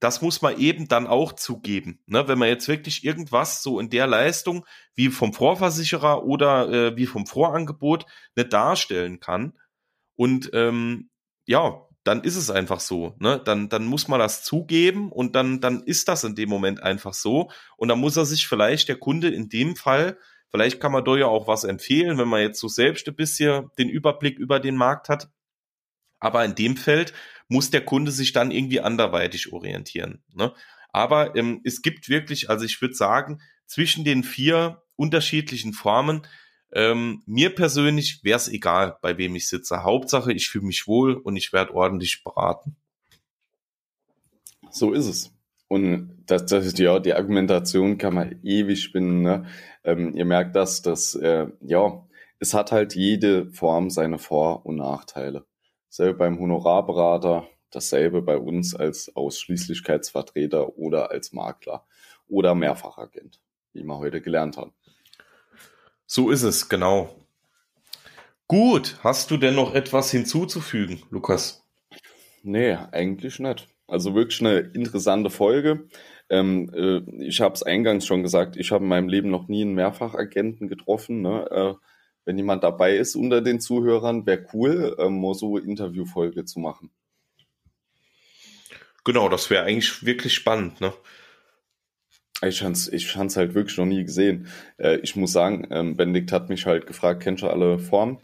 das 0.00 0.20
muss 0.20 0.42
man 0.42 0.58
eben 0.58 0.88
dann 0.88 1.06
auch 1.06 1.32
zugeben. 1.32 2.00
Ne? 2.06 2.26
Wenn 2.26 2.38
man 2.38 2.48
jetzt 2.48 2.66
wirklich 2.66 3.04
irgendwas 3.04 3.62
so 3.62 3.78
in 3.78 3.88
der 3.88 4.08
Leistung 4.08 4.66
wie 4.94 5.08
vom 5.08 5.32
Vorversicherer 5.32 6.24
oder 6.24 6.68
äh, 6.70 6.96
wie 6.96 7.06
vom 7.06 7.26
Vorangebot 7.26 8.04
nicht 8.34 8.52
darstellen 8.52 9.20
kann 9.20 9.56
und 10.16 10.50
ähm, 10.54 11.10
ja, 11.46 11.87
dann 12.08 12.24
ist 12.24 12.36
es 12.36 12.48
einfach 12.48 12.80
so. 12.80 13.14
Ne? 13.18 13.38
Dann, 13.44 13.68
dann 13.68 13.84
muss 13.84 14.08
man 14.08 14.18
das 14.18 14.42
zugeben 14.42 15.12
und 15.12 15.36
dann, 15.36 15.60
dann 15.60 15.82
ist 15.82 16.08
das 16.08 16.24
in 16.24 16.34
dem 16.34 16.48
Moment 16.48 16.82
einfach 16.82 17.12
so. 17.12 17.50
Und 17.76 17.88
dann 17.88 18.00
muss 18.00 18.16
er 18.16 18.24
sich 18.24 18.48
vielleicht 18.48 18.88
der 18.88 18.96
Kunde 18.96 19.28
in 19.28 19.50
dem 19.50 19.76
Fall, 19.76 20.16
vielleicht 20.50 20.80
kann 20.80 20.90
man 20.90 21.04
da 21.04 21.16
ja 21.16 21.26
auch 21.26 21.46
was 21.46 21.64
empfehlen, 21.64 22.16
wenn 22.16 22.28
man 22.28 22.40
jetzt 22.40 22.60
so 22.60 22.68
selbst 22.68 23.06
ein 23.08 23.14
bisschen 23.14 23.68
den 23.78 23.90
Überblick 23.90 24.38
über 24.38 24.58
den 24.58 24.74
Markt 24.74 25.10
hat. 25.10 25.28
Aber 26.18 26.46
in 26.46 26.54
dem 26.54 26.78
Feld 26.78 27.12
muss 27.46 27.70
der 27.70 27.84
Kunde 27.84 28.10
sich 28.10 28.32
dann 28.32 28.52
irgendwie 28.52 28.80
anderweitig 28.80 29.52
orientieren. 29.52 30.24
Ne? 30.32 30.54
Aber 30.90 31.36
ähm, 31.36 31.60
es 31.62 31.82
gibt 31.82 32.08
wirklich, 32.08 32.48
also 32.48 32.64
ich 32.64 32.80
würde 32.80 32.94
sagen, 32.94 33.42
zwischen 33.66 34.04
den 34.04 34.24
vier 34.24 34.82
unterschiedlichen 34.96 35.74
Formen 35.74 36.26
ähm, 36.72 37.22
mir 37.26 37.54
persönlich 37.54 38.22
wäre 38.24 38.36
es 38.36 38.48
egal, 38.48 38.98
bei 39.00 39.16
wem 39.18 39.34
ich 39.36 39.48
sitze. 39.48 39.84
Hauptsache, 39.84 40.32
ich 40.32 40.48
fühle 40.48 40.66
mich 40.66 40.86
wohl 40.86 41.14
und 41.14 41.36
ich 41.36 41.52
werde 41.52 41.74
ordentlich 41.74 42.22
beraten. 42.24 42.76
So 44.70 44.92
ist 44.92 45.06
es. 45.06 45.32
Und 45.68 46.24
das, 46.26 46.46
das 46.46 46.66
ist 46.66 46.78
ja 46.78 46.98
die 46.98 47.14
Argumentation 47.14 47.98
kann 47.98 48.14
man 48.14 48.40
ewig 48.42 48.82
spinnen. 48.82 49.22
Ne? 49.22 49.46
Ähm, 49.84 50.14
ihr 50.14 50.24
merkt 50.24 50.56
das, 50.56 50.82
dass 50.82 51.14
äh, 51.14 51.46
ja 51.60 52.04
es 52.40 52.54
hat 52.54 52.72
halt 52.72 52.94
jede 52.94 53.50
Form 53.50 53.90
seine 53.90 54.18
Vor- 54.18 54.64
und 54.64 54.76
Nachteile. 54.76 55.44
Selbe 55.88 56.18
beim 56.18 56.38
Honorarberater, 56.38 57.48
dasselbe 57.70 58.22
bei 58.22 58.38
uns 58.38 58.74
als 58.74 59.14
Ausschließlichkeitsvertreter 59.14 60.78
oder 60.78 61.10
als 61.10 61.32
Makler 61.32 61.84
oder 62.28 62.54
Mehrfachagent, 62.54 63.40
wie 63.72 63.82
wir 63.82 63.98
heute 63.98 64.20
gelernt 64.20 64.56
haben. 64.56 64.72
So 66.10 66.30
ist 66.30 66.42
es, 66.42 66.70
genau. 66.70 67.14
Gut, 68.46 68.96
hast 69.04 69.30
du 69.30 69.36
denn 69.36 69.54
noch 69.54 69.74
etwas 69.74 70.10
hinzuzufügen, 70.10 71.02
Lukas? 71.10 71.62
Nee, 72.42 72.78
eigentlich 72.92 73.38
nicht. 73.38 73.68
Also 73.86 74.14
wirklich 74.14 74.40
eine 74.40 74.60
interessante 74.60 75.28
Folge. 75.28 75.86
Ähm, 76.30 76.70
äh, 76.74 77.00
ich 77.22 77.42
habe 77.42 77.54
es 77.54 77.62
eingangs 77.62 78.06
schon 78.06 78.22
gesagt, 78.22 78.56
ich 78.56 78.72
habe 78.72 78.84
in 78.84 78.88
meinem 78.88 79.08
Leben 79.10 79.28
noch 79.28 79.48
nie 79.48 79.60
einen 79.60 79.74
Mehrfachagenten 79.74 80.68
getroffen. 80.68 81.20
Ne? 81.20 81.46
Äh, 81.50 81.74
wenn 82.24 82.38
jemand 82.38 82.64
dabei 82.64 82.96
ist 82.96 83.14
unter 83.14 83.42
den 83.42 83.60
Zuhörern, 83.60 84.24
wäre 84.24 84.46
cool, 84.54 84.96
äh, 84.98 85.10
mal 85.10 85.34
so 85.34 85.58
Interviewfolge 85.58 86.46
zu 86.46 86.58
machen. 86.58 86.90
Genau, 89.04 89.28
das 89.28 89.50
wäre 89.50 89.64
eigentlich 89.64 90.06
wirklich 90.06 90.32
spannend. 90.32 90.80
Ne? 90.80 90.94
Ich 92.42 92.60
fand's, 92.60 92.88
ich 92.88 93.10
fand's 93.10 93.36
halt 93.36 93.54
wirklich 93.54 93.76
noch 93.78 93.86
nie 93.86 94.04
gesehen. 94.04 94.46
Äh, 94.78 94.98
ich 94.98 95.16
muss 95.16 95.32
sagen, 95.32 95.66
ähm, 95.70 95.96
Benedikt 95.96 96.32
hat 96.32 96.48
mich 96.48 96.66
halt 96.66 96.86
gefragt, 96.86 97.22
kennst 97.22 97.42
du 97.42 97.48
alle 97.48 97.78
Formen? 97.78 98.18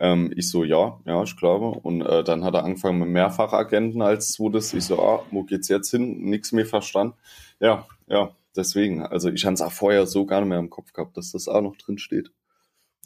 Ähm, 0.00 0.32
ich 0.34 0.48
so, 0.50 0.64
ja, 0.64 1.00
ja, 1.04 1.22
ich 1.22 1.36
glaube. 1.36 1.78
Und 1.80 2.00
äh, 2.02 2.24
dann 2.24 2.42
hat 2.44 2.54
er 2.54 2.64
angefangen 2.64 2.98
mit 3.00 3.08
Mehrfachagenten 3.10 4.00
als 4.02 4.32
zweites. 4.32 4.72
Ich 4.72 4.84
so, 4.84 4.98
ah, 5.02 5.26
wo 5.30 5.42
geht's 5.44 5.68
jetzt 5.68 5.90
hin? 5.90 6.22
Nix 6.22 6.52
mehr 6.52 6.64
verstanden. 6.66 7.14
Ja, 7.60 7.86
ja, 8.06 8.34
deswegen. 8.56 9.02
Also 9.02 9.28
ich 9.30 9.44
hab's 9.44 9.60
auch 9.60 9.72
vorher 9.72 10.06
so 10.06 10.24
gar 10.24 10.40
nicht 10.40 10.48
mehr 10.48 10.58
im 10.58 10.70
Kopf 10.70 10.92
gehabt, 10.94 11.16
dass 11.18 11.32
das 11.32 11.48
auch 11.48 11.60
noch 11.60 11.76
drin 11.76 11.98
steht. 11.98 12.30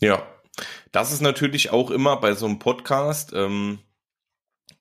Ja, 0.00 0.24
Das 0.92 1.12
ist 1.12 1.20
natürlich 1.20 1.70
auch 1.70 1.90
immer 1.90 2.16
bei 2.20 2.34
so 2.34 2.46
einem 2.46 2.58
Podcast, 2.60 3.32
ähm, 3.34 3.80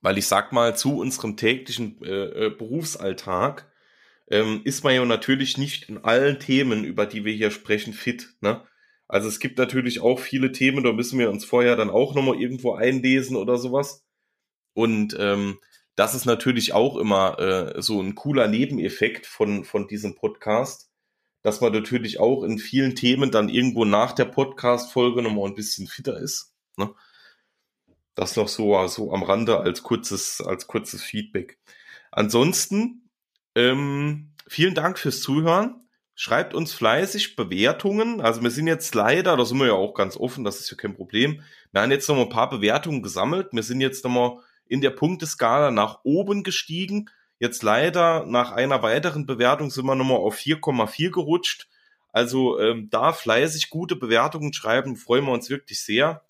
weil 0.01 0.17
ich 0.17 0.27
sag 0.27 0.51
mal, 0.51 0.75
zu 0.75 0.97
unserem 0.99 1.37
täglichen 1.37 2.01
äh, 2.03 2.45
äh, 2.47 2.49
Berufsalltag 2.49 3.71
ähm, 4.33 4.61
ist 4.63 4.83
man 4.83 4.95
ja 4.95 5.05
natürlich 5.05 5.59
nicht 5.59 5.89
in 5.89 5.99
allen 5.99 6.39
Themen, 6.39 6.83
über 6.83 7.05
die 7.05 7.23
wir 7.23 7.33
hier 7.33 7.51
sprechen, 7.51 7.93
fit. 7.93 8.33
Ne? 8.41 8.65
Also 9.07 9.27
es 9.27 9.39
gibt 9.39 9.59
natürlich 9.59 9.99
auch 10.01 10.19
viele 10.19 10.51
Themen, 10.51 10.83
da 10.83 10.91
müssen 10.91 11.19
wir 11.19 11.29
uns 11.29 11.45
vorher 11.45 11.75
dann 11.75 11.91
auch 11.91 12.15
nochmal 12.15 12.41
irgendwo 12.41 12.73
einlesen 12.73 13.35
oder 13.35 13.57
sowas. 13.57 14.03
Und 14.73 15.15
ähm, 15.19 15.59
das 15.95 16.15
ist 16.15 16.25
natürlich 16.25 16.73
auch 16.73 16.97
immer 16.97 17.37
äh, 17.37 17.81
so 17.83 18.01
ein 18.01 18.15
cooler 18.15 18.47
Nebeneffekt 18.47 19.27
von, 19.27 19.65
von 19.65 19.87
diesem 19.87 20.15
Podcast, 20.15 20.89
dass 21.43 21.61
man 21.61 21.71
natürlich 21.71 22.19
auch 22.19 22.43
in 22.43 22.57
vielen 22.57 22.95
Themen 22.95 23.29
dann 23.29 23.49
irgendwo 23.49 23.85
nach 23.85 24.13
der 24.13 24.25
Podcast-Folge 24.25 25.21
nochmal 25.21 25.49
ein 25.49 25.55
bisschen 25.55 25.85
fitter 25.85 26.17
ist. 26.17 26.55
Ne? 26.77 26.91
Das 28.15 28.35
noch 28.35 28.47
so, 28.47 28.87
so 28.87 29.13
am 29.13 29.21
Rande 29.21 29.59
als 29.59 29.83
kurzes, 29.83 30.41
als 30.41 30.65
kurzes 30.65 31.03
Feedback. 31.03 31.59
Ansonsten, 32.09 33.02
ähm, 33.55 34.33
vielen 34.47 34.75
Dank 34.75 34.97
fürs 34.99 35.21
Zuhören. 35.21 35.87
Schreibt 36.15 36.53
uns 36.53 36.73
fleißig 36.73 37.35
Bewertungen. 37.35 38.21
Also 38.21 38.43
wir 38.43 38.51
sind 38.51 38.67
jetzt 38.67 38.93
leider, 38.93 39.35
da 39.35 39.45
sind 39.45 39.57
wir 39.59 39.67
ja 39.67 39.73
auch 39.73 39.95
ganz 39.95 40.15
offen, 40.15 40.43
das 40.43 40.59
ist 40.59 40.69
ja 40.69 40.77
kein 40.77 40.95
Problem. 40.95 41.41
Wir 41.71 41.81
haben 41.81 41.91
jetzt 41.91 42.07
noch 42.07 42.15
mal 42.15 42.23
ein 42.23 42.29
paar 42.29 42.49
Bewertungen 42.49 43.01
gesammelt. 43.01 43.49
Wir 43.51 43.63
sind 43.63 43.81
jetzt 43.81 44.03
noch 44.03 44.11
mal 44.11 44.39
in 44.67 44.81
der 44.81 44.91
Punkteskala 44.91 45.71
nach 45.71 46.01
oben 46.03 46.43
gestiegen. 46.43 47.09
Jetzt 47.39 47.63
leider 47.63 48.25
nach 48.25 48.51
einer 48.51 48.83
weiteren 48.83 49.25
Bewertung 49.25 49.71
sind 49.71 49.85
wir 49.85 49.95
nochmal 49.95 50.17
auf 50.17 50.37
4,4 50.37 51.09
gerutscht. 51.09 51.67
Also 52.11 52.59
ähm, 52.59 52.89
da 52.91 53.11
fleißig 53.11 53.71
gute 53.71 53.95
Bewertungen 53.95 54.53
schreiben, 54.53 54.95
freuen 54.95 55.25
wir 55.25 55.31
uns 55.31 55.49
wirklich 55.49 55.83
sehr. 55.83 56.23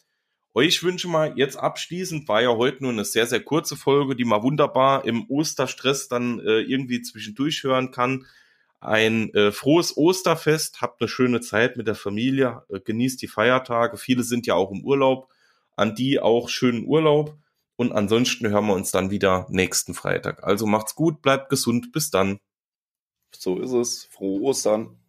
Euch 0.55 0.83
wünsche 0.83 1.07
mal 1.07 1.33
jetzt 1.35 1.57
abschließend, 1.57 2.27
war 2.27 2.41
ja 2.41 2.55
heute 2.55 2.83
nur 2.83 2.91
eine 2.91 3.05
sehr, 3.05 3.25
sehr 3.25 3.39
kurze 3.39 3.75
Folge, 3.75 4.15
die 4.15 4.25
man 4.25 4.43
wunderbar 4.43 5.03
im 5.05 5.29
Osterstress 5.29 6.07
dann 6.07 6.39
äh, 6.39 6.61
irgendwie 6.61 7.01
zwischendurch 7.01 7.63
hören 7.63 7.89
kann. 7.89 8.27
Ein 8.79 9.33
äh, 9.33 9.51
frohes 9.51 9.97
Osterfest, 9.97 10.81
habt 10.81 11.01
eine 11.01 11.07
schöne 11.07 11.41
Zeit 11.41 11.75
mit 11.75 11.87
der 11.87 11.95
Familie, 11.95 12.63
äh, 12.69 12.79
genießt 12.79 13.21
die 13.21 13.27
Feiertage. 13.27 13.97
Viele 13.97 14.23
sind 14.23 14.45
ja 14.45 14.53
auch 14.53 14.71
im 14.71 14.83
Urlaub. 14.83 15.29
An 15.75 15.95
die 15.95 16.19
auch 16.19 16.49
schönen 16.49 16.85
Urlaub. 16.85 17.35
Und 17.75 17.91
ansonsten 17.91 18.47
hören 18.47 18.67
wir 18.67 18.75
uns 18.75 18.91
dann 18.91 19.09
wieder 19.09 19.47
nächsten 19.49 19.95
Freitag. 19.95 20.43
Also 20.43 20.67
macht's 20.67 20.93
gut, 20.93 21.23
bleibt 21.23 21.49
gesund, 21.49 21.91
bis 21.91 22.11
dann. 22.11 22.37
So 23.35 23.59
ist 23.59 23.71
es. 23.71 24.03
Frohe 24.11 24.41
Ostern. 24.41 25.02